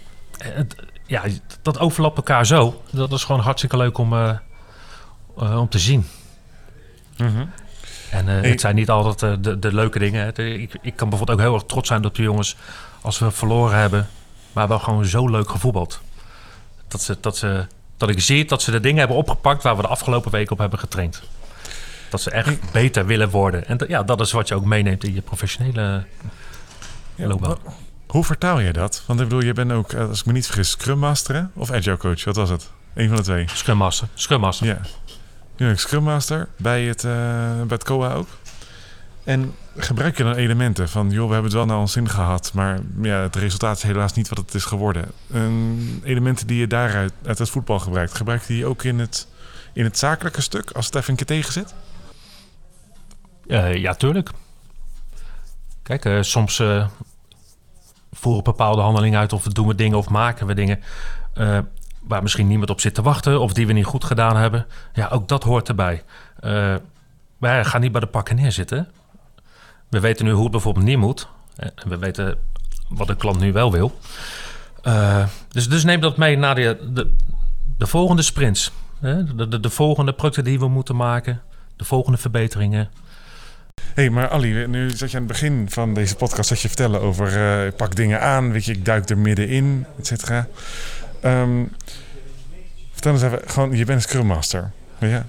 ja, 1.05 1.23
dat 1.61 1.79
overlapt 1.79 2.17
elkaar 2.17 2.45
zo. 2.45 2.83
Dat 2.91 3.11
is 3.11 3.23
gewoon 3.23 3.41
hartstikke 3.41 3.77
leuk 3.77 3.97
om, 3.97 4.13
om 5.35 5.69
te 5.69 5.79
zien. 5.79 6.07
Mhm. 7.17 7.45
En 8.11 8.29
eh, 8.43 8.49
het 8.49 8.61
zijn 8.61 8.75
niet 8.75 8.89
altijd 8.89 9.21
eh, 9.23 9.37
de, 9.43 9.59
de 9.59 9.73
leuke 9.73 9.99
dingen. 9.99 10.27
Ik, 10.61 10.73
ik 10.81 10.95
kan 10.95 11.09
bijvoorbeeld 11.09 11.39
ook 11.39 11.45
heel 11.45 11.53
erg 11.53 11.63
trots 11.63 11.87
zijn 11.87 12.05
op 12.05 12.15
de 12.15 12.21
jongens 12.21 12.55
als 13.01 13.19
we 13.19 13.31
verloren 13.31 13.77
hebben, 13.79 14.07
maar 14.53 14.67
wel 14.67 14.79
gewoon 14.79 15.05
zo 15.05 15.27
leuk 15.29 15.49
gevoetbald. 15.49 16.01
Dat, 16.87 17.01
ze, 17.01 17.17
dat, 17.21 17.37
ze, 17.37 17.65
dat 17.97 18.09
ik 18.09 18.21
zie 18.21 18.45
dat 18.45 18.61
ze 18.61 18.71
de 18.71 18.79
dingen 18.79 18.99
hebben 18.99 19.17
opgepakt 19.17 19.63
waar 19.63 19.75
we 19.75 19.81
de 19.81 19.87
afgelopen 19.87 20.31
week 20.31 20.51
op 20.51 20.57
hebben 20.57 20.79
getraind. 20.79 21.21
Dat 22.09 22.21
ze 22.21 22.31
echt 22.31 22.71
beter 22.71 23.05
willen 23.05 23.29
worden. 23.29 23.67
En 23.67 23.77
dat- 23.77 23.87
ja, 23.87 24.03
dat 24.03 24.21
is 24.21 24.31
wat 24.31 24.47
je 24.47 24.55
ook 24.55 24.65
meeneemt 24.65 25.03
in 25.03 25.13
je 25.13 25.21
professionele 25.21 26.03
Ja, 27.15 27.27
loopbaan. 27.27 27.57
hoe 28.07 28.23
vertaal 28.23 28.59
je 28.59 28.73
dat? 28.73 29.03
Want 29.07 29.19
ik 29.19 29.27
bedoel, 29.27 29.43
je 29.43 29.53
bent 29.53 29.71
ook, 29.71 29.91
eh, 29.93 30.07
als 30.09 30.19
ik 30.19 30.25
me 30.25 30.31
niet 30.33 30.45
vergis, 30.45 30.69
Scrum 30.69 30.97
Master 30.99 31.35
hè? 31.35 31.43
of 31.53 31.71
Agile 31.71 31.97
Coach. 31.97 32.23
Wat 32.23 32.35
was 32.35 32.49
het? 32.49 32.69
Eén 32.93 33.07
van 33.07 33.17
de 33.17 33.23
twee. 33.23 33.45
Scrum 33.53 33.77
Master. 33.77 34.07
Scrum 34.13 34.39
Master. 34.39 34.67
Ja. 34.67 34.79
Nu 35.61 35.71
ik 35.71 35.79
Scrum 35.79 36.03
Master 36.03 36.47
bij 36.57 36.83
het, 36.83 37.03
eh, 37.03 37.11
bij 37.55 37.65
het 37.67 37.83
COA 37.83 38.13
ook. 38.13 38.27
En 39.23 39.55
gebruik 39.77 40.17
je 40.17 40.23
dan 40.23 40.33
elementen 40.33 40.89
van, 40.89 41.09
joh, 41.09 41.27
we 41.27 41.33
hebben 41.33 41.43
het 41.43 41.53
wel 41.53 41.65
naar 41.65 41.77
ons 41.77 41.91
zin 41.91 42.09
gehad, 42.09 42.51
maar 42.53 42.79
ja, 43.01 43.21
het 43.21 43.35
resultaat 43.35 43.77
is 43.77 43.83
helaas 43.83 44.13
niet 44.13 44.29
wat 44.29 44.37
het 44.37 44.53
is 44.53 44.65
geworden. 44.65 45.11
En 45.31 46.01
elementen 46.03 46.47
die 46.47 46.59
je 46.59 46.67
daaruit 46.67 47.13
uit 47.25 47.37
het 47.37 47.49
voetbal 47.49 47.79
gebruikt, 47.79 48.15
gebruik 48.15 48.41
je 48.41 48.53
die 48.53 48.65
ook 48.65 48.83
in 48.83 48.99
het, 48.99 49.27
in 49.73 49.83
het 49.83 49.97
zakelijke 49.97 50.41
stuk 50.41 50.71
als 50.71 50.85
het 50.85 50.95
even 50.95 51.09
een 51.09 51.15
keer 51.15 51.25
tegen 51.25 51.53
zit? 51.53 51.73
Eh, 53.47 53.75
ja, 53.75 53.93
tuurlijk. 53.93 54.29
Kijk, 55.83 56.05
eh, 56.05 56.21
soms 56.21 56.59
eh, 56.59 56.87
voeren 58.11 58.43
bepaalde 58.43 58.81
handelingen 58.81 59.19
uit 59.19 59.33
of 59.33 59.43
doen 59.43 59.67
we 59.67 59.75
dingen 59.75 59.97
of 59.97 60.09
maken 60.09 60.47
we 60.47 60.53
dingen 60.53 60.79
waar 62.07 62.21
misschien 62.21 62.47
niemand 62.47 62.69
op 62.69 62.81
zit 62.81 62.93
te 62.93 63.01
wachten 63.01 63.39
of 63.39 63.53
die 63.53 63.67
we 63.67 63.73
niet 63.73 63.85
goed 63.85 64.03
gedaan 64.03 64.37
hebben. 64.37 64.65
Ja, 64.93 65.07
ook 65.07 65.27
dat 65.27 65.43
hoort 65.43 65.67
erbij. 65.69 66.03
Eh, 66.39 66.75
wij 67.37 67.65
gaan 67.65 67.81
niet 67.81 67.91
bij 67.91 68.01
de 68.01 68.07
pakken 68.07 68.35
neerzitten. 68.35 68.87
We 69.89 69.99
weten 69.99 70.25
nu 70.25 70.31
hoe 70.31 70.43
het 70.43 70.51
bijvoorbeeld 70.51 70.85
niet 70.85 70.97
moet. 70.97 71.27
Eh, 71.55 71.69
En 71.75 71.89
we 71.89 71.97
weten 71.97 72.37
wat 72.89 73.07
de 73.07 73.15
klant 73.15 73.39
nu 73.39 73.51
wel 73.53 73.71
wil. 73.71 73.99
Eh, 74.81 75.25
dus, 75.49 75.69
dus 75.69 75.83
neem 75.83 76.01
dat 76.01 76.17
mee 76.17 76.37
naar 76.37 76.55
de, 76.55 76.89
de, 76.93 77.13
de 77.77 77.87
volgende 77.87 78.21
sprints. 78.21 78.71
De, 78.99 79.47
de, 79.47 79.59
de 79.59 79.69
volgende 79.69 80.13
producten 80.13 80.43
die 80.43 80.59
we 80.59 80.67
moeten 80.67 80.95
maken. 80.95 81.41
De 81.75 81.85
volgende 81.85 82.17
verbeteringen. 82.17 82.89
Hé, 83.81 84.01
hey, 84.01 84.09
maar 84.09 84.29
Ali, 84.29 84.67
nu 84.67 84.89
zat 84.89 85.11
je 85.11 85.17
aan 85.17 85.23
het 85.23 85.31
begin 85.31 85.65
van 85.69 85.93
deze 85.93 86.15
podcast 86.15 86.49
dat 86.49 86.61
je 86.61 86.67
vertellen 86.67 87.01
over 87.01 87.27
eh, 87.35 87.65
ik 87.65 87.75
pak 87.75 87.95
dingen 87.95 88.21
aan, 88.21 88.51
weet 88.51 88.65
je, 88.65 88.71
ik 88.71 88.85
duik 88.85 89.09
er 89.09 89.17
middenin, 89.17 89.85
et 89.99 90.07
cetera. 90.07 90.47
Ehm, 91.21 91.65
vertel 92.91 93.11
eens 93.11 93.21
even, 93.21 93.49
gewoon, 93.49 93.71
je 93.71 93.85
bent 93.85 93.97
een 94.03 94.09
Scrum 94.09 94.25
Master. 94.25 94.71
Ja. 94.99 95.25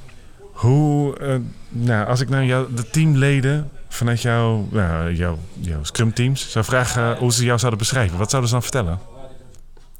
Hoe, 0.52 1.18
eh, 1.18 1.36
nou, 1.68 2.06
als 2.06 2.20
ik 2.20 2.28
nou 2.28 2.44
jou, 2.44 2.74
de 2.74 2.90
teamleden 2.90 3.70
vanuit 3.88 4.22
jouw, 4.22 4.68
nou, 4.70 5.14
jouw, 5.14 5.38
jouw 5.60 5.84
Scrum 5.84 6.14
teams 6.14 6.50
zou 6.50 6.64
vragen 6.64 7.16
hoe 7.16 7.32
ze 7.32 7.44
jou 7.44 7.58
zouden 7.58 7.78
beschrijven, 7.78 8.18
wat 8.18 8.30
zouden 8.30 8.50
ze 8.50 8.56
dan 8.56 8.64
vertellen? 8.64 8.98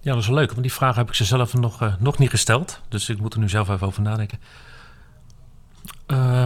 Ja, 0.00 0.12
dat 0.12 0.20
is 0.20 0.26
wel 0.26 0.36
leuk, 0.36 0.50
want 0.50 0.62
die 0.62 0.72
vraag 0.72 0.96
heb 0.96 1.08
ik 1.08 1.14
ze 1.14 1.24
zelf 1.24 1.54
nog, 1.54 1.82
eh, 1.82 1.94
nog 1.98 2.18
niet 2.18 2.30
gesteld. 2.30 2.80
Dus 2.88 3.08
ik 3.08 3.20
moet 3.20 3.34
er 3.34 3.40
nu 3.40 3.48
zelf 3.48 3.68
even 3.68 3.86
over 3.86 4.02
nadenken. 4.02 4.38
Eh, 6.06 6.44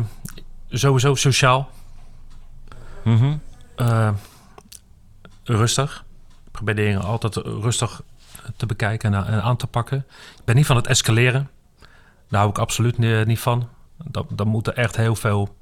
sowieso 0.69 1.15
sociaal. 1.15 1.71
Mhm. 3.05 3.37
Rustig. 5.45 6.05
Ik 6.45 6.53
probeer 6.53 6.75
dingen 6.75 7.03
altijd 7.03 7.37
rustig 7.37 8.03
te 8.57 8.67
bekijken 8.67 9.15
en, 9.15 9.27
en 9.27 9.43
aan 9.43 9.57
te 9.57 9.67
pakken. 9.67 9.99
Ik 10.39 10.45
ben 10.45 10.57
niet 10.57 10.67
van 10.67 10.77
het 10.77 10.87
escaleren. 10.87 11.51
Daar 12.29 12.41
hou 12.41 12.51
ik 12.51 12.59
absoluut 12.59 12.99
ni- 12.99 13.25
niet 13.25 13.41
van. 13.41 13.69
Dan, 14.05 14.27
dan 14.31 14.49
moet 14.49 14.67
er 14.67 14.75
echt 14.75 14.97
heel 14.97 15.15
veel 15.15 15.57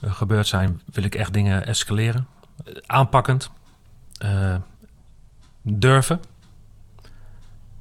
eh, 0.00 0.12
gebeurd 0.14 0.46
zijn. 0.46 0.80
Wil 0.92 1.04
ik 1.04 1.14
echt 1.14 1.32
dingen 1.32 1.66
escaleren. 1.66 2.26
Eh, 2.64 2.74
aanpakkend. 2.86 3.50
Eh, 4.18 4.56
durven. 5.62 6.20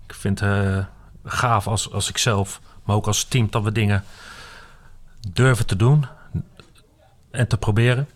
Ik 0.08 0.14
vind 0.14 0.40
het 0.40 0.66
eh, 0.66 0.86
gaaf 1.26 1.68
als, 1.68 1.92
als 1.92 2.10
ik 2.10 2.18
zelf, 2.18 2.62
maar 2.84 2.96
ook 2.96 3.08
als 3.08 3.24
team, 3.24 3.48
dat 3.50 3.64
we 3.64 3.72
dingen 3.72 4.04
durven 5.32 5.66
te 5.66 5.76
doen 5.76 6.06
en 7.32 7.48
te 7.48 7.58
proberen. 7.58 8.08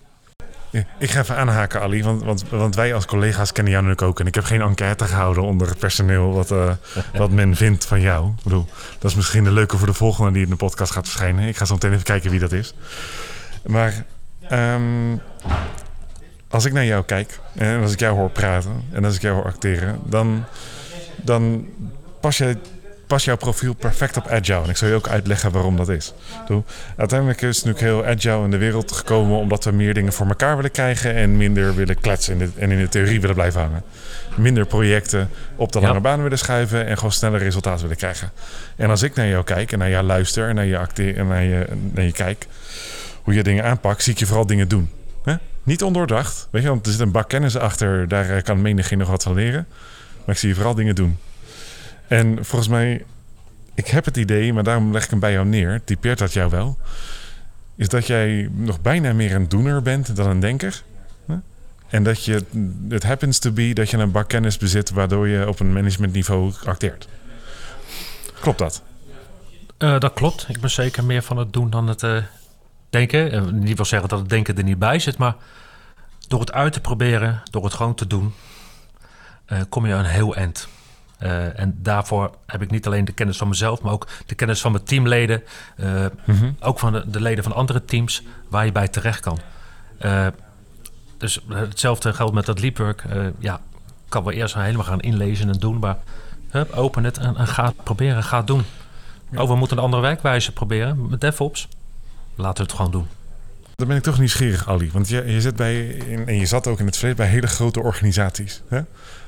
Ik 0.99 1.11
ga 1.11 1.19
even 1.19 1.35
aanhaken, 1.35 1.81
Ali, 1.81 2.03
want, 2.03 2.23
want, 2.23 2.49
want 2.49 2.75
wij 2.75 2.93
als 2.93 3.05
collega's 3.05 3.51
kennen 3.51 3.73
jou 3.73 3.85
natuurlijk 3.85 4.11
ook. 4.11 4.19
En 4.19 4.27
ik 4.27 4.35
heb 4.35 4.43
geen 4.43 4.61
enquête 4.61 5.05
gehouden 5.05 5.43
onder 5.43 5.67
het 5.67 5.77
personeel 5.77 6.33
wat, 6.33 6.51
eh, 6.51 6.71
wat 7.13 7.31
men 7.31 7.55
vindt 7.55 7.85
van 7.85 8.01
jou. 8.01 8.29
Ik 8.29 8.43
bedoel, 8.43 8.67
dat 8.99 9.11
is 9.11 9.17
misschien 9.17 9.43
de 9.43 9.51
leuke 9.51 9.77
voor 9.77 9.87
de 9.87 9.93
volgende 9.93 10.31
die 10.31 10.43
in 10.43 10.49
de 10.49 10.55
podcast 10.55 10.91
gaat 10.91 11.05
verschijnen. 11.07 11.47
Ik 11.47 11.57
ga 11.57 11.65
zo 11.65 11.73
meteen 11.73 11.91
even 11.91 12.03
kijken 12.03 12.31
wie 12.31 12.39
dat 12.39 12.51
is. 12.51 12.73
Maar 13.65 14.05
ehm, 14.41 15.17
als 16.49 16.65
ik 16.65 16.73
naar 16.73 16.85
jou 16.85 17.03
kijk 17.03 17.39
en 17.55 17.81
als 17.81 17.91
ik 17.91 17.99
jou 17.99 18.15
hoor 18.15 18.29
praten 18.29 18.83
en 18.91 19.05
als 19.05 19.15
ik 19.15 19.21
jou 19.21 19.35
hoor 19.35 19.45
acteren, 19.45 19.99
dan, 20.05 20.43
dan 21.15 21.67
pas, 22.19 22.37
je, 22.37 22.57
pas 23.07 23.25
jouw 23.25 23.35
profiel 23.37 23.73
perfect 23.73 24.17
op 24.17 24.27
agile. 24.27 24.63
En 24.63 24.69
ik 24.69 24.77
zal 24.77 24.87
je 24.87 24.93
ook 24.93 25.07
uitleggen 25.07 25.51
waarom 25.51 25.77
dat 25.77 25.89
is. 25.89 26.13
Uiteindelijk 26.97 27.41
is 27.41 27.55
het 27.55 27.65
natuurlijk 27.65 27.93
heel 27.93 28.13
agile 28.13 28.43
in 28.43 28.51
de 28.51 28.57
wereld 28.57 28.91
gekomen 28.91 29.37
omdat 29.37 29.63
we 29.63 29.71
meer 29.71 29.93
dingen 29.93 30.13
voor 30.13 30.27
elkaar 30.27 30.55
willen 30.55 30.71
krijgen 30.71 31.15
en 31.15 31.37
minder 31.37 31.75
willen 31.75 31.99
kletsen 31.99 32.33
in 32.33 32.39
de, 32.39 32.49
en 32.61 32.71
in 32.71 32.77
de 32.77 32.89
theorie 32.89 33.19
willen 33.21 33.35
blijven 33.35 33.61
hangen. 33.61 33.83
Minder 34.35 34.65
projecten 34.65 35.29
op 35.55 35.71
de 35.71 35.79
Ja. 35.79 35.87
lange 35.87 35.99
baan 35.99 36.21
willen 36.21 36.37
schuiven 36.37 36.85
en 36.85 36.95
gewoon 36.97 37.11
sneller 37.11 37.39
resultaten 37.39 37.81
willen 37.81 37.97
krijgen. 37.97 38.31
En 38.75 38.89
als 38.89 39.01
ik 39.03 39.15
naar 39.15 39.27
jou 39.27 39.43
kijk 39.43 39.71
en 39.71 39.79
naar 39.79 39.89
jou 39.89 40.05
luister 40.05 40.49
en 40.49 40.55
naar 40.55 40.65
je 40.65 40.77
acteer 40.77 41.17
en 41.17 41.27
naar 41.27 41.43
je, 41.43 41.65
naar 41.93 42.05
je 42.05 42.11
kijk, 42.11 42.45
hoe 43.23 43.33
je 43.33 43.43
dingen 43.43 43.63
aanpakt, 43.63 44.03
zie 44.03 44.13
ik 44.13 44.19
je 44.19 44.25
vooral 44.25 44.45
dingen 44.45 44.67
doen. 44.67 44.89
Niet 45.63 45.83
ondoordacht, 45.83 46.47
weet 46.51 46.61
je, 46.63 46.67
want 46.69 46.85
er 46.85 46.91
zit 46.91 47.01
een 47.01 47.11
bak 47.11 47.29
kennis 47.29 47.57
achter, 47.57 48.07
daar 48.07 48.29
eh, 48.29 48.43
kan 48.43 48.61
menig 48.61 48.91
nog 48.91 49.09
wat 49.09 49.23
van 49.23 49.33
leren. 49.33 49.67
Maar 50.25 50.35
ik 50.35 50.41
zie 50.41 50.49
je 50.49 50.55
vooral 50.55 50.75
dingen 50.75 50.95
doen. 50.95 51.17
En 52.07 52.45
volgens 52.45 52.69
mij 52.69 53.05
ik 53.73 53.87
heb 53.87 54.05
het 54.05 54.17
idee, 54.17 54.53
maar 54.53 54.63
daarom 54.63 54.91
leg 54.91 55.03
ik 55.03 55.09
hem 55.09 55.19
bij 55.19 55.31
jou 55.31 55.45
neer. 55.45 55.81
Typeert 55.83 56.17
dat 56.17 56.33
jou 56.33 56.49
wel? 56.49 56.77
Is 57.75 57.89
dat 57.89 58.07
jij 58.07 58.49
nog 58.51 58.81
bijna 58.81 59.13
meer 59.13 59.35
een 59.35 59.49
doener 59.49 59.81
bent 59.81 60.15
dan 60.15 60.29
een 60.29 60.39
denker? 60.39 60.83
En 61.87 62.03
dat 62.03 62.25
je, 62.25 62.45
het 62.89 63.03
happens 63.03 63.39
to 63.39 63.51
be 63.51 63.73
dat 63.73 63.89
je 63.89 63.97
een 63.97 64.11
bak 64.11 64.27
kennis 64.27 64.57
bezit 64.57 64.89
waardoor 64.89 65.27
je 65.27 65.47
op 65.47 65.59
een 65.59 65.73
managementniveau 65.73 66.53
acteert. 66.65 67.07
Klopt 68.39 68.57
dat? 68.57 68.81
Eh, 69.77 69.99
dat 69.99 70.13
klopt. 70.13 70.45
Ik 70.49 70.61
ben 70.61 70.69
zeker 70.69 71.03
meer 71.03 71.21
van 71.21 71.37
het 71.37 71.53
doen 71.53 71.69
dan 71.69 71.87
het 71.87 72.03
eh, 72.03 72.17
denken. 72.89 73.31
Eh, 73.31 73.45
niet 73.45 73.75
wil 73.75 73.85
zeggen 73.85 74.09
dat 74.09 74.19
het 74.19 74.29
denken 74.29 74.57
er 74.57 74.63
niet 74.63 74.79
bij 74.79 74.99
zit, 74.99 75.17
maar 75.17 75.35
door 76.27 76.39
het 76.39 76.51
uit 76.51 76.73
te 76.73 76.81
proberen, 76.81 77.41
door 77.49 77.63
het 77.63 77.73
gewoon 77.73 77.95
te 77.95 78.07
doen, 78.07 78.33
kom 79.69 79.85
je 79.85 79.93
een 79.93 80.05
heel 80.05 80.35
eind. 80.35 80.67
Eh, 81.17 81.59
en 81.59 81.77
daarvoor 81.81 82.31
heb 82.45 82.61
ik 82.61 82.71
niet 82.71 82.85
alleen 82.87 83.05
de 83.05 83.11
kennis 83.11 83.37
van 83.37 83.47
mezelf, 83.47 83.81
maar 83.81 83.93
ook 83.93 84.07
de 84.25 84.35
kennis 84.35 84.61
van 84.61 84.71
mijn 84.71 84.83
teamleden. 84.83 85.43
eh, 85.75 86.05
Ook 86.59 86.79
van 86.79 86.91
de, 86.93 87.03
de 87.09 87.21
leden 87.21 87.43
van 87.43 87.53
andere 87.53 87.85
teams 87.85 88.23
waar 88.49 88.65
je 88.65 88.71
bij 88.71 88.87
terecht 88.87 89.19
kan. 89.19 89.39
Eh, 89.97 90.27
dus 91.17 91.39
hetzelfde 91.49 92.13
geldt 92.13 92.33
met 92.33 92.45
dat 92.45 92.59
leapwork. 92.59 93.03
Ja, 93.39 93.55
ik 93.55 94.09
kan 94.09 94.23
wel 94.23 94.33
eerst 94.33 94.53
helemaal 94.53 94.85
gaan 94.85 94.99
inlezen 94.99 95.49
en 95.49 95.59
doen, 95.59 95.79
maar 95.79 95.97
hup, 96.49 96.71
open 96.73 97.03
het 97.03 97.17
en, 97.17 97.35
en 97.37 97.47
ga 97.47 97.65
het 97.65 97.83
proberen, 97.83 98.23
ga 98.23 98.37
het 98.37 98.47
doen. 98.47 98.63
Oh, 99.35 99.47
we 99.47 99.55
moeten 99.55 99.77
een 99.77 99.83
andere 99.83 100.01
werkwijze 100.01 100.51
proberen 100.53 101.09
met 101.09 101.21
DevOps. 101.21 101.67
Laten 102.35 102.57
we 102.57 102.63
het 102.63 102.77
gewoon 102.77 102.91
doen. 102.91 103.07
Dan 103.75 103.87
ben 103.87 103.97
ik 103.97 104.03
toch 104.03 104.19
nieuwsgierig, 104.19 104.67
Ali. 104.69 104.89
Want 104.91 105.07
je, 105.07 105.23
je 105.25 105.41
zit 105.41 105.55
bij, 105.55 105.99
en 106.25 106.35
je 106.35 106.45
zat 106.45 106.67
ook 106.67 106.79
in 106.79 106.85
het 106.85 106.95
verleden 106.97 107.23
bij 107.23 107.33
hele 107.33 107.47
grote 107.47 107.79
organisaties. 107.79 108.61
Hè? 108.67 108.81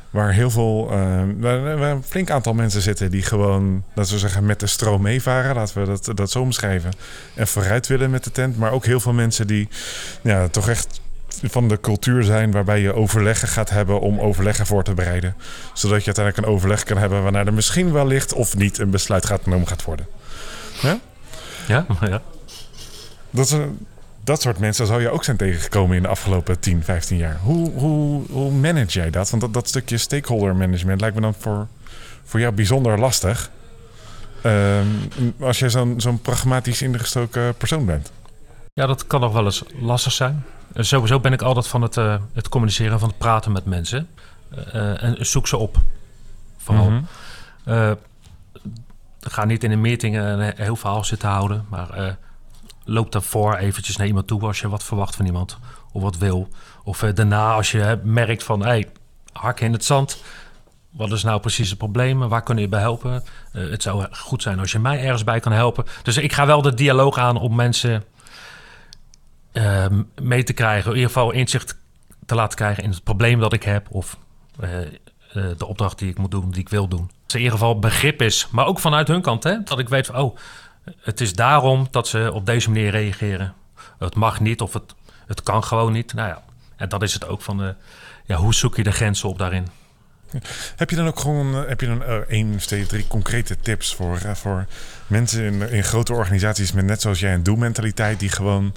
Waar 0.09 0.33
heel 0.33 0.49
veel, 0.49 0.87
eh, 0.91 1.21
waar, 1.39 1.77
waar 1.77 1.91
een 1.91 2.03
flink 2.03 2.29
aantal 2.29 2.53
mensen 2.53 2.81
zitten 2.81 3.11
die 3.11 3.21
gewoon, 3.21 3.83
laten 3.93 4.13
we 4.13 4.19
zeggen, 4.19 4.45
met 4.45 4.59
de 4.59 4.67
stroom 4.67 5.01
meevaren. 5.01 5.55
Laten 5.55 5.81
we 5.81 5.85
dat, 5.87 6.17
dat 6.17 6.31
zo 6.31 6.41
omschrijven. 6.41 6.91
En 7.33 7.47
vooruit 7.47 7.87
willen 7.87 8.09
met 8.09 8.23
de 8.23 8.31
tent. 8.31 8.57
Maar 8.57 8.71
ook 8.71 8.85
heel 8.85 8.99
veel 8.99 9.13
mensen 9.13 9.47
die 9.47 9.67
ja, 10.21 10.47
toch 10.47 10.69
echt 10.69 11.01
van 11.43 11.67
de 11.67 11.79
cultuur 11.79 12.23
zijn 12.23 12.51
waarbij 12.51 12.81
je 12.81 12.93
overleggen 12.93 13.47
gaat 13.47 13.69
hebben 13.69 13.99
om 13.99 14.19
overleggen 14.19 14.65
voor 14.65 14.83
te 14.83 14.93
bereiden. 14.93 15.35
Zodat 15.73 15.99
je 15.99 16.05
uiteindelijk 16.05 16.45
een 16.47 16.53
overleg 16.53 16.83
kan 16.83 16.97
hebben 16.97 17.23
waarna 17.23 17.45
er 17.45 17.53
misschien 17.53 17.91
wellicht 17.91 18.33
of 18.33 18.55
niet 18.55 18.77
een 18.77 18.89
besluit 18.89 19.25
gaat 19.25 19.41
genomen 19.43 19.67
gaat 19.67 19.83
worden. 19.83 20.07
Ja? 20.81 20.99
ja. 21.67 21.85
Dat, 23.31 23.45
is 23.45 23.51
een- 23.51 23.85
dat 24.23 24.41
soort 24.41 24.59
mensen 24.59 24.87
zou 24.87 25.01
je 25.01 25.09
ook 25.09 25.23
zijn 25.23 25.37
tegengekomen 25.37 25.95
in 25.95 26.01
de 26.01 26.07
afgelopen 26.07 26.59
10, 26.59 26.83
15 26.83 27.17
jaar. 27.17 27.37
Hoe, 27.43 27.71
hoe, 27.71 28.23
hoe 28.31 28.51
manage 28.51 28.99
jij 28.99 29.09
dat? 29.09 29.29
Want 29.29 29.41
dat, 29.41 29.53
dat 29.53 29.67
stukje 29.67 29.97
stakeholder 29.97 30.55
management 30.55 31.01
lijkt 31.01 31.15
me 31.15 31.21
dan 31.21 31.33
voor, 31.33 31.67
voor 32.23 32.39
jou 32.39 32.53
bijzonder 32.53 32.99
lastig. 32.99 33.49
Ehm, 34.41 34.87
als 35.39 35.59
je 35.59 35.69
zo'n 35.69 36.01
zo'n 36.01 36.21
pragmatisch 36.21 36.81
ingestoken 36.81 37.55
persoon 37.55 37.85
bent. 37.85 38.11
Ja, 38.73 38.85
dat 38.85 39.07
kan 39.07 39.21
nog 39.21 39.33
wel 39.33 39.45
eens 39.45 39.63
lastig 39.81 40.11
zijn. 40.11 40.43
Eh, 40.73 40.83
sowieso 40.83 41.19
ben 41.19 41.33
ik 41.33 41.41
altijd 41.41 41.67
van 41.67 41.81
het, 41.81 41.97
eh, 41.97 42.15
het 42.33 42.49
communiceren, 42.49 42.99
van 42.99 43.09
het 43.09 43.17
praten 43.17 43.51
met 43.51 43.65
mensen. 43.65 44.07
Eh, 44.73 45.03
en 45.03 45.25
zoek 45.25 45.47
ze 45.47 45.57
op. 45.57 45.77
Vooral. 46.57 46.89
Mhm. 46.89 47.95
Ga 49.19 49.45
niet 49.45 49.63
in 49.63 49.71
een 49.71 49.81
meeting 49.81 50.17
een 50.17 50.53
heel 50.55 50.75
verhaal 50.75 51.03
zitten 51.03 51.29
houden. 51.29 51.65
Maar 51.69 52.17
loop 52.89 53.11
daarvoor 53.11 53.55
eventjes 53.55 53.97
naar 53.97 54.07
iemand 54.07 54.27
toe 54.27 54.41
als 54.41 54.59
je 54.59 54.69
wat 54.69 54.83
verwacht 54.83 55.15
van 55.15 55.25
iemand. 55.25 55.57
Of 55.91 56.01
wat 56.01 56.17
wil. 56.17 56.47
Of 56.83 57.03
eh, 57.03 57.15
daarna 57.15 57.53
als 57.53 57.71
je 57.71 57.99
merkt 58.03 58.43
van... 58.43 58.65
Hey, 58.65 58.87
hak 59.33 59.59
in 59.59 59.73
het 59.73 59.85
zand. 59.85 60.23
Wat 60.89 61.11
is 61.11 61.23
nou 61.23 61.39
precies 61.39 61.69
het 61.69 61.77
probleem? 61.77 62.27
Waar 62.27 62.43
kunnen 62.43 62.63
je 62.63 62.69
bij 62.69 62.79
helpen? 62.79 63.23
Eh, 63.51 63.69
het 63.69 63.81
zou 63.81 64.07
goed 64.11 64.41
zijn 64.41 64.59
als 64.59 64.71
je 64.71 64.79
mij 64.79 65.03
ergens 65.03 65.23
bij 65.23 65.39
kan 65.39 65.51
helpen. 65.51 65.85
Dus 66.03 66.17
ik 66.17 66.33
ga 66.33 66.45
wel 66.45 66.61
de 66.61 66.73
dialoog 66.73 67.17
aan 67.17 67.37
om 67.37 67.55
mensen 67.55 68.03
eh, 69.51 69.85
mee 70.21 70.43
te 70.43 70.53
krijgen. 70.53 70.89
In 70.89 70.95
ieder 70.95 71.11
geval 71.11 71.31
inzicht 71.31 71.77
te 72.25 72.35
laten 72.35 72.57
krijgen 72.57 72.83
in 72.83 72.89
het 72.89 73.03
probleem 73.03 73.39
dat 73.39 73.53
ik 73.53 73.63
heb. 73.63 73.87
Of 73.91 74.17
eh, 74.59 74.69
de 75.57 75.65
opdracht 75.65 75.99
die 75.99 76.09
ik 76.09 76.17
moet 76.17 76.31
doen, 76.31 76.51
die 76.51 76.61
ik 76.61 76.69
wil 76.69 76.87
doen. 76.87 77.09
Dat 77.21 77.31
er 77.31 77.37
in 77.37 77.43
ieder 77.43 77.57
geval 77.57 77.79
begrip 77.79 78.21
is. 78.21 78.47
Maar 78.51 78.65
ook 78.65 78.79
vanuit 78.79 79.07
hun 79.07 79.21
kant. 79.21 79.43
Hè? 79.43 79.63
Dat 79.63 79.79
ik 79.79 79.89
weet 79.89 80.05
van, 80.05 80.15
oh, 80.15 80.37
het 81.01 81.21
is 81.21 81.33
daarom 81.33 81.87
dat 81.91 82.07
ze 82.07 82.31
op 82.33 82.45
deze 82.45 82.69
manier 82.69 82.89
reageren. 82.91 83.53
Het 83.99 84.15
mag 84.15 84.39
niet 84.39 84.61
of 84.61 84.73
het, 84.73 84.93
het 85.27 85.43
kan 85.43 85.63
gewoon 85.63 85.91
niet. 85.91 86.13
Nou 86.13 86.27
ja, 86.27 86.43
en 86.75 86.89
dat 86.89 87.03
is 87.03 87.13
het 87.13 87.27
ook 87.27 87.41
van, 87.41 87.63
eh, 87.63 87.69
ja, 88.25 88.35
hoe 88.35 88.53
zoek 88.53 88.75
je 88.75 88.83
de 88.83 88.91
grenzen 88.91 89.29
op 89.29 89.37
daarin? 89.37 89.67
Heb 90.75 90.89
je 90.89 90.95
dan 90.95 91.07
ook 91.07 91.19
gewoon 91.19 91.55
eh, 91.55 91.67
heb 91.67 91.81
je 91.81 91.87
dan, 91.87 92.03
eh, 92.03 92.15
één, 92.15 92.57
twee, 92.57 92.85
drie 92.85 93.07
concrete 93.07 93.57
tips 93.61 93.95
voor, 93.95 94.17
eh, 94.25 94.35
voor 94.35 94.65
mensen 95.07 95.43
in, 95.43 95.69
in 95.69 95.83
grote 95.83 96.13
organisaties 96.13 96.71
met 96.71 96.85
net 96.85 97.01
zoals 97.01 97.19
jij 97.19 97.33
een 97.33 97.43
doelmentaliteit 97.43 98.19
die 98.19 98.29
gewoon 98.29 98.73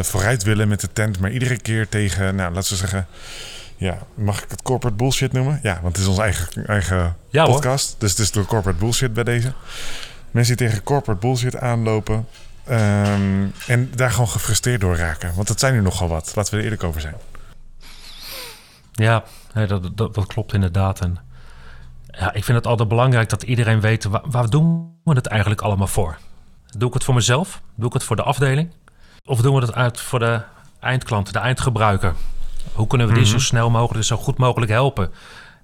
vooruit 0.00 0.42
willen 0.42 0.68
met 0.68 0.80
de 0.80 0.92
tent, 0.92 1.20
maar 1.20 1.30
iedere 1.30 1.56
keer 1.56 1.88
tegen, 1.88 2.34
nou 2.34 2.54
laten 2.54 2.72
we 2.72 2.78
zeggen, 2.78 3.06
ja, 3.76 3.98
mag 4.14 4.42
ik 4.42 4.50
het 4.50 4.62
corporate 4.62 4.96
bullshit 4.96 5.32
noemen? 5.32 5.60
Ja, 5.62 5.78
want 5.82 5.96
het 5.96 6.02
is 6.02 6.06
onze 6.10 6.22
eigen, 6.22 6.66
eigen 6.66 7.16
Ja, 7.28 7.44
hoor. 7.44 7.54
podcast, 7.54 7.94
dus 7.98 8.10
het 8.10 8.18
is 8.18 8.30
de 8.30 8.44
corporate 8.44 8.78
bullshit 8.78 9.12
bij 9.12 9.24
deze. 9.24 9.52
Mensen 10.30 10.56
die 10.56 10.66
tegen 10.66 10.82
corporate 10.82 11.26
bullshit 11.26 11.56
aanlopen 11.56 12.26
ehm, 12.64 13.46
en 13.66 13.90
daar 13.94 14.10
gewoon 14.10 14.28
gefrustreerd 14.28 14.80
door 14.80 14.96
raken, 14.96 15.34
want 15.34 15.48
dat 15.48 15.60
zijn 15.60 15.74
er 15.74 15.82
nogal 15.82 16.08
wat. 16.08 16.32
Laten 16.34 16.52
we 16.52 16.58
er 16.58 16.64
eerlijk 16.64 16.84
over 16.84 17.00
zijn. 17.00 17.14
Ja, 18.92 19.24
nee, 19.54 19.66
dat, 19.66 19.96
dat, 19.96 20.14
dat 20.14 20.26
klopt 20.26 20.52
inderdaad. 20.52 21.00
En 21.00 21.18
ja, 22.10 22.32
ik 22.32 22.44
vind 22.44 22.58
het 22.58 22.66
altijd 22.66 22.88
belangrijk 22.88 23.28
dat 23.28 23.42
iedereen 23.42 23.80
weet... 23.80 24.04
Waar, 24.04 24.22
waar 24.24 24.50
doen 24.50 24.96
we 25.04 25.12
het 25.12 25.26
eigenlijk 25.26 25.60
allemaal 25.60 25.86
voor? 25.86 26.18
Doe 26.76 26.88
ik 26.88 26.94
het 26.94 27.04
voor 27.04 27.14
mezelf? 27.14 27.60
Doe 27.74 27.86
ik 27.86 27.92
het 27.92 28.04
voor 28.04 28.16
de 28.16 28.22
afdeling? 28.22 28.72
Of 29.24 29.40
doen 29.40 29.54
we 29.54 29.60
het 29.60 29.74
uit 29.74 30.00
voor 30.00 30.18
de 30.18 30.40
eindklant, 30.80 31.32
de 31.32 31.38
eindgebruiker? 31.38 32.14
Hoe 32.72 32.86
kunnen 32.86 33.08
we 33.08 33.14
die 33.14 33.26
zo 33.26 33.38
snel 33.38 33.70
mogelijk, 33.70 34.04
zo 34.04 34.16
goed 34.16 34.38
mogelijk 34.38 34.70
helpen? 34.70 35.12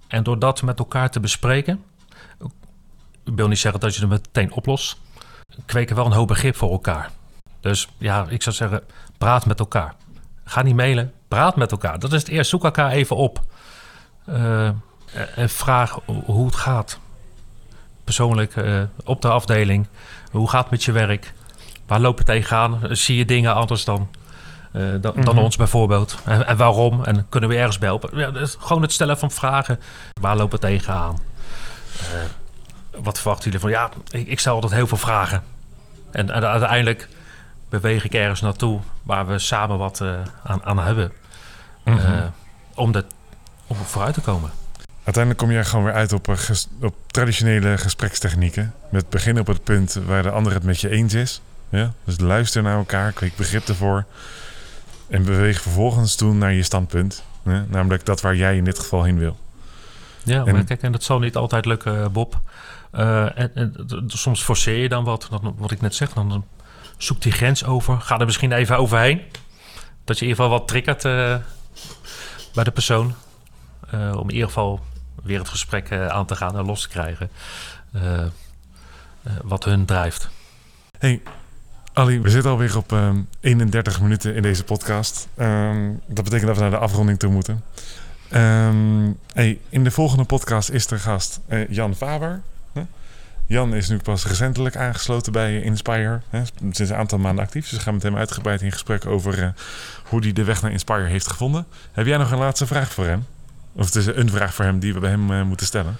En 0.08 0.22
door 0.22 0.38
dat 0.38 0.62
met 0.62 0.78
elkaar 0.78 1.10
te 1.10 1.20
bespreken... 1.20 1.82
Ik 3.24 3.32
wil 3.34 3.48
niet 3.48 3.58
zeggen 3.58 3.80
dat 3.80 3.94
je 3.94 4.00
het 4.00 4.10
meteen 4.10 4.52
oplost... 4.52 4.96
kweken 5.66 5.96
wel 5.96 6.06
een 6.06 6.12
hoop 6.12 6.28
begrip 6.28 6.56
voor 6.56 6.70
elkaar. 6.70 7.10
Dus 7.60 7.88
ja, 7.98 8.26
ik 8.28 8.42
zou 8.42 8.54
zeggen, 8.54 8.82
praat 9.18 9.46
met 9.46 9.58
elkaar. 9.58 9.94
Ga 10.44 10.62
niet 10.62 10.76
mailen, 10.76 11.12
praat 11.28 11.56
met 11.56 11.70
elkaar. 11.70 11.98
Dat 11.98 12.12
is 12.12 12.20
het 12.20 12.28
eerst. 12.30 12.50
Zoek 12.50 12.64
elkaar 12.64 12.90
even 12.90 13.16
op. 13.16 13.40
Eh, 14.26 14.66
eh, 14.68 14.74
en 15.36 15.48
vraag 15.48 15.98
hoe 16.24 16.46
het 16.46 16.54
gaat. 16.56 16.98
Persoonlijk 18.04 18.56
eh, 18.56 18.82
op 19.04 19.22
de 19.22 19.28
afdeling. 19.28 19.86
Hoe 20.30 20.48
gaat 20.50 20.62
het 20.62 20.70
met 20.70 20.84
je 20.84 20.92
werk? 20.92 21.32
Waar 21.86 22.00
loop 22.00 22.18
je 22.18 22.24
tegenaan? 22.24 22.80
Zie 22.90 23.16
je 23.16 23.24
dingen 23.24 23.54
anders 23.54 23.84
dan, 23.84 24.08
dan, 24.72 25.00
dan 25.00 25.14
Mhm. 25.34 25.38
ons 25.38 25.56
bijvoorbeeld? 25.56 26.18
En, 26.24 26.46
en 26.46 26.56
waarom? 26.56 27.04
En 27.04 27.26
kunnen 27.28 27.48
we 27.50 27.56
ergens 27.56 27.78
bij 27.78 27.88
helpen? 27.88 28.18
Ja, 28.18 28.30
dus 28.30 28.56
gewoon 28.60 28.82
het 28.82 28.92
stellen 28.92 29.18
van 29.18 29.30
vragen. 29.30 29.80
Waar 30.20 30.36
lopen 30.36 30.60
we 30.60 30.66
tegenaan? 30.66 31.18
Wat 33.02 33.16
verwachten 33.18 33.44
jullie 33.44 33.60
van? 33.60 33.70
Ja, 33.70 33.90
ik, 34.10 34.26
ik 34.28 34.40
stel 34.40 34.54
altijd 34.54 34.72
heel 34.72 34.86
veel 34.86 34.96
vragen. 34.96 35.42
En, 36.10 36.30
en 36.30 36.44
uiteindelijk 36.44 37.08
beweeg 37.68 38.04
ik 38.04 38.14
ergens 38.14 38.40
naartoe 38.40 38.80
waar 39.02 39.26
we 39.26 39.38
samen 39.38 39.78
wat 39.78 40.00
eh, 40.00 40.14
aan, 40.44 40.64
aan 40.64 40.78
hebben. 40.78 41.12
Mhm. 41.84 41.98
Eh, 41.98 42.24
om, 42.74 42.92
de, 42.92 43.04
om 43.66 43.76
vooruit 43.76 44.14
te 44.14 44.20
komen. 44.20 44.50
Uiteindelijk 45.04 45.44
kom 45.44 45.52
jij 45.52 45.64
gewoon 45.64 45.84
weer 45.84 45.94
uit 45.94 46.12
op, 46.12 46.28
eh, 46.28 46.36
ges- 46.36 46.68
op 46.82 46.94
traditionele 47.06 47.78
gesprekstechnieken. 47.78 48.74
Met 48.90 49.08
beginnen 49.10 49.40
op 49.42 49.48
het 49.48 49.64
punt 49.64 49.92
waar 50.06 50.22
de 50.22 50.30
ander 50.30 50.52
het 50.52 50.62
met 50.62 50.80
je 50.80 50.88
eens 50.88 51.14
is. 51.14 51.40
Ja? 51.68 51.92
Dus 52.04 52.20
luister 52.20 52.62
naar 52.62 52.76
elkaar, 52.76 53.12
kweek 53.12 53.36
begrip 53.36 53.68
ervoor. 53.68 54.04
En 55.08 55.24
beweeg 55.24 55.60
vervolgens 55.60 56.14
toe 56.14 56.34
naar 56.34 56.52
je 56.52 56.62
standpunt. 56.62 57.22
Ja? 57.44 57.64
Namelijk 57.68 58.06
dat 58.06 58.20
waar 58.20 58.36
jij 58.36 58.56
in 58.56 58.64
dit 58.64 58.78
geval 58.78 59.02
heen 59.02 59.18
wil. 59.18 59.36
Ja, 60.22 60.44
En- 60.44 60.52
maar 60.54 60.64
kijk, 60.64 60.82
en 60.82 60.92
dat 60.92 61.02
zal 61.02 61.18
niet 61.18 61.36
altijd 61.36 61.64
lukken, 61.64 62.12
Bob. 62.12 62.40
Eh, 62.94 63.38
en, 63.38 63.74
soms 64.06 64.42
forceer 64.42 64.76
je 64.76 64.88
dan 64.88 65.04
wat. 65.04 65.28
Wat 65.56 65.70
ik 65.70 65.80
net 65.80 65.94
zeg, 65.94 66.12
dan, 66.12 66.44
zoek 66.96 67.22
die 67.22 67.32
grens 67.32 67.64
over. 67.64 68.00
Ga 68.00 68.18
er 68.18 68.26
misschien 68.26 68.52
even 68.52 68.78
overheen. 68.78 69.22
Dat 70.04 70.18
je 70.18 70.24
in 70.24 70.30
ieder 70.30 70.44
geval 70.44 70.58
wat 70.58 70.68
triggert 70.68 71.04
eh, 71.04 71.36
bij 72.54 72.64
de 72.64 72.70
persoon. 72.70 73.14
Eh, 73.90 74.16
om 74.16 74.28
in 74.28 74.34
ieder 74.34 74.48
geval 74.48 74.80
weer 75.22 75.38
het 75.38 75.48
gesprek 75.48 75.92
aan 75.92 76.26
te 76.26 76.36
gaan 76.36 76.58
en 76.58 76.64
los 76.64 76.82
te 76.82 76.88
krijgen. 76.88 77.30
wat 79.42 79.64
hun 79.64 79.84
drijft. 79.84 80.28
Hey, 80.98 81.22
Ali, 81.92 82.20
we 82.20 82.30
zitten 82.30 82.50
alweer 82.50 82.76
op 82.76 82.92
ehm, 82.92 83.20
31 83.40 84.00
minuten 84.00 84.34
in 84.34 84.42
deze 84.42 84.64
podcast. 84.64 85.28
Ehm, 85.36 85.92
dat 86.06 86.24
betekent 86.24 86.46
dat 86.46 86.56
we 86.56 86.62
naar 86.62 86.70
de 86.70 86.78
afronding 86.78 87.18
toe 87.18 87.30
moeten. 87.30 87.64
Ehm, 88.28 89.12
hey, 89.32 89.58
in 89.68 89.84
de 89.84 89.90
volgende 89.90 90.24
podcast 90.24 90.70
is 90.70 90.90
er 90.90 90.98
gast 90.98 91.40
Jan 91.68 91.94
Faber. 91.94 92.42
Jan 93.46 93.74
is 93.74 93.88
nu 93.88 93.98
pas 93.98 94.26
recentelijk 94.26 94.76
aangesloten 94.76 95.32
bij 95.32 95.60
Inspire. 95.60 96.20
Hè? 96.30 96.42
Sinds 96.60 96.78
een 96.78 96.94
aantal 96.94 97.18
maanden 97.18 97.44
actief. 97.44 97.68
Dus 97.68 97.78
we 97.78 97.84
gaan 97.84 97.94
met 97.94 98.02
hem 98.02 98.16
uitgebreid 98.16 98.62
in 98.62 98.72
gesprek 98.72 99.06
over 99.06 99.42
eh, 99.42 99.48
hoe 100.04 100.20
hij 100.20 100.32
de 100.32 100.44
weg 100.44 100.62
naar 100.62 100.70
Inspire 100.70 101.04
heeft 101.04 101.28
gevonden. 101.28 101.66
Heb 101.92 102.06
jij 102.06 102.16
nog 102.16 102.30
een 102.30 102.38
laatste 102.38 102.66
vraag 102.66 102.92
voor 102.92 103.06
hem? 103.06 103.26
Of 103.72 103.84
het 103.84 103.94
is 103.94 104.06
een 104.06 104.30
vraag 104.30 104.54
voor 104.54 104.64
hem 104.64 104.78
die 104.78 104.94
we 104.94 105.00
bij 105.00 105.10
hem 105.10 105.32
eh, 105.32 105.42
moeten 105.42 105.66
stellen. 105.66 105.96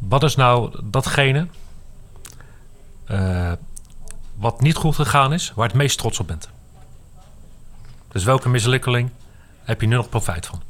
Wat 0.00 0.22
is 0.22 0.36
nou 0.36 0.80
datgene 0.84 1.46
eh, 3.04 3.52
wat 4.34 4.60
niet 4.60 4.76
goed 4.76 4.94
gegaan 4.94 5.32
is, 5.32 5.52
waar 5.54 5.66
het 5.66 5.76
meest 5.76 5.98
trots 5.98 6.20
op 6.20 6.26
bent? 6.26 6.48
Dus 8.08 8.24
welke 8.24 8.48
mislukkeling 8.48 9.10
heb 9.64 9.80
je 9.80 9.86
nu 9.86 9.96
nog 9.96 10.08
profijt 10.08 10.46
van? 10.46 10.62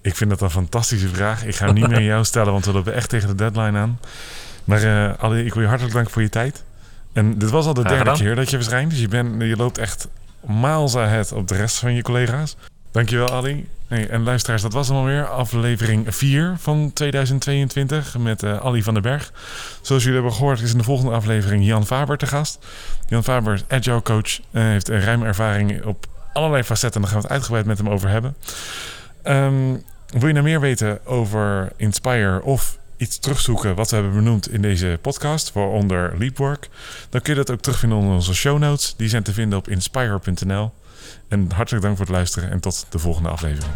Ik 0.00 0.16
vind 0.16 0.30
dat 0.30 0.40
een 0.40 0.50
fantastische 0.50 1.08
vraag. 1.08 1.44
Ik 1.44 1.56
ga 1.56 1.64
hem 1.64 1.74
niet 1.74 1.88
meer 1.88 1.96
aan 1.96 2.02
jou 2.02 2.24
stellen, 2.24 2.52
want 2.52 2.64
we 2.64 2.72
lopen 2.72 2.94
echt 2.94 3.08
tegen 3.08 3.28
de 3.28 3.34
deadline 3.34 3.78
aan. 3.78 3.98
Maar 4.66 4.82
eh 4.82 5.24
Ali, 5.24 5.44
ik 5.44 5.54
wil 5.54 5.62
je 5.62 5.68
hartelijk 5.68 5.94
danken 5.94 6.12
voor 6.12 6.22
je 6.22 6.28
tijd. 6.28 6.64
En 7.12 7.38
dit 7.38 7.50
was 7.50 7.66
al 7.66 7.74
de 7.74 7.82
derde 7.82 7.98
gedaan. 7.98 8.16
keer 8.16 8.34
dat 8.34 8.50
je 8.50 8.56
verschijnt. 8.56 8.90
Dus 8.90 9.00
je, 9.00 9.08
bent, 9.08 9.42
je 9.42 9.56
loopt 9.56 9.78
echt 9.78 10.08
miles 10.40 10.96
ahead 10.96 11.32
op 11.32 11.48
de 11.48 11.56
rest 11.56 11.76
van 11.76 11.94
je 11.94 12.02
collega's. 12.02 12.56
Dankjewel 12.90 13.30
Ali. 13.30 13.68
Hey, 13.86 14.08
en 14.08 14.22
luisteraars, 14.22 14.62
dat 14.62 14.72
was 14.72 14.88
hem 14.88 14.96
alweer. 14.96 15.28
Aflevering 15.28 16.14
4 16.14 16.54
van 16.58 16.90
2022 16.94 18.18
met 18.18 18.42
eh, 18.42 18.56
Ali 18.56 18.82
van 18.82 18.94
den 18.94 19.02
Berg. 19.02 19.32
Zoals 19.80 20.02
jullie 20.02 20.18
hebben 20.18 20.36
gehoord 20.36 20.60
is 20.60 20.72
in 20.72 20.78
de 20.78 20.84
volgende 20.84 21.12
aflevering 21.12 21.64
Jan 21.64 21.86
Faber 21.86 22.16
te 22.16 22.26
gast. 22.26 22.66
Jan 23.08 23.24
Faber 23.24 23.54
is 23.54 23.64
agile 23.68 24.02
coach. 24.02 24.40
en 24.50 24.62
heeft 24.62 24.88
een 24.88 25.00
ruime 25.00 25.26
ervaring 25.26 25.84
op 25.84 26.06
allerlei 26.32 26.62
facetten. 26.62 26.94
En 26.94 27.00
daar 27.00 27.10
gaan 27.10 27.20
we 27.20 27.26
het 27.26 27.36
uitgebreid 27.36 27.66
met 27.66 27.78
hem 27.78 27.88
over 27.88 28.08
hebben. 28.08 28.36
Ehm, 29.22 29.76
wil 30.06 30.26
je 30.26 30.32
nou 30.32 30.44
meer 30.44 30.60
weten 30.60 31.06
over 31.06 31.72
Inspire 31.76 32.42
of 32.42 32.78
iets 32.96 33.18
terugzoeken 33.18 33.74
wat 33.74 33.90
we 33.90 33.96
hebben 33.96 34.14
benoemd 34.14 34.50
in 34.50 34.62
deze 34.62 34.98
podcast, 35.02 35.52
waaronder 35.52 36.14
Leapwork, 36.18 36.68
dan 37.10 37.20
kun 37.20 37.32
je 37.34 37.38
dat 37.44 37.50
ook 37.50 37.60
terugvinden 37.60 37.98
onder 37.98 38.14
onze 38.14 38.34
show 38.34 38.58
notes. 38.58 38.94
Die 38.96 39.08
zijn 39.08 39.22
te 39.22 39.32
vinden 39.32 39.58
op 39.58 39.68
inspire.nl. 39.68 40.72
En 41.28 41.50
hartelijk 41.54 41.84
dank 41.84 41.96
voor 41.96 42.06
het 42.06 42.14
luisteren 42.14 42.50
en 42.50 42.60
tot 42.60 42.86
de 42.88 42.98
volgende 42.98 43.28
aflevering. 43.28 43.72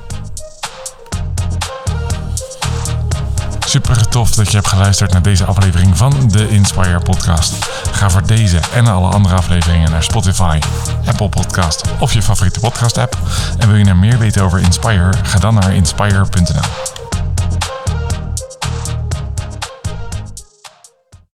Super 3.70 4.08
tof 4.08 4.34
dat 4.34 4.50
je 4.50 4.56
hebt 4.56 4.68
geluisterd 4.68 5.12
naar 5.12 5.22
deze 5.22 5.44
aflevering 5.44 5.96
van 5.96 6.28
de 6.28 6.48
Inspire 6.48 7.00
Podcast. 7.00 7.64
Ga 7.92 8.10
voor 8.10 8.26
deze 8.26 8.58
en 8.74 8.86
alle 8.86 9.08
andere 9.08 9.34
afleveringen 9.34 9.90
naar 9.90 10.02
Spotify, 10.02 10.58
Apple 11.06 11.28
Podcast 11.28 11.82
of 12.00 12.12
je 12.12 12.22
favoriete 12.22 12.60
podcast 12.60 12.98
app. 12.98 13.18
En 13.58 13.68
wil 13.68 13.76
je 13.76 13.84
nou 13.84 13.96
meer 13.96 14.18
weten 14.18 14.42
over 14.42 14.60
Inspire? 14.60 15.12
Ga 15.22 15.38
dan 15.38 15.54
naar 15.54 15.74
inspire.nl. 15.74 17.09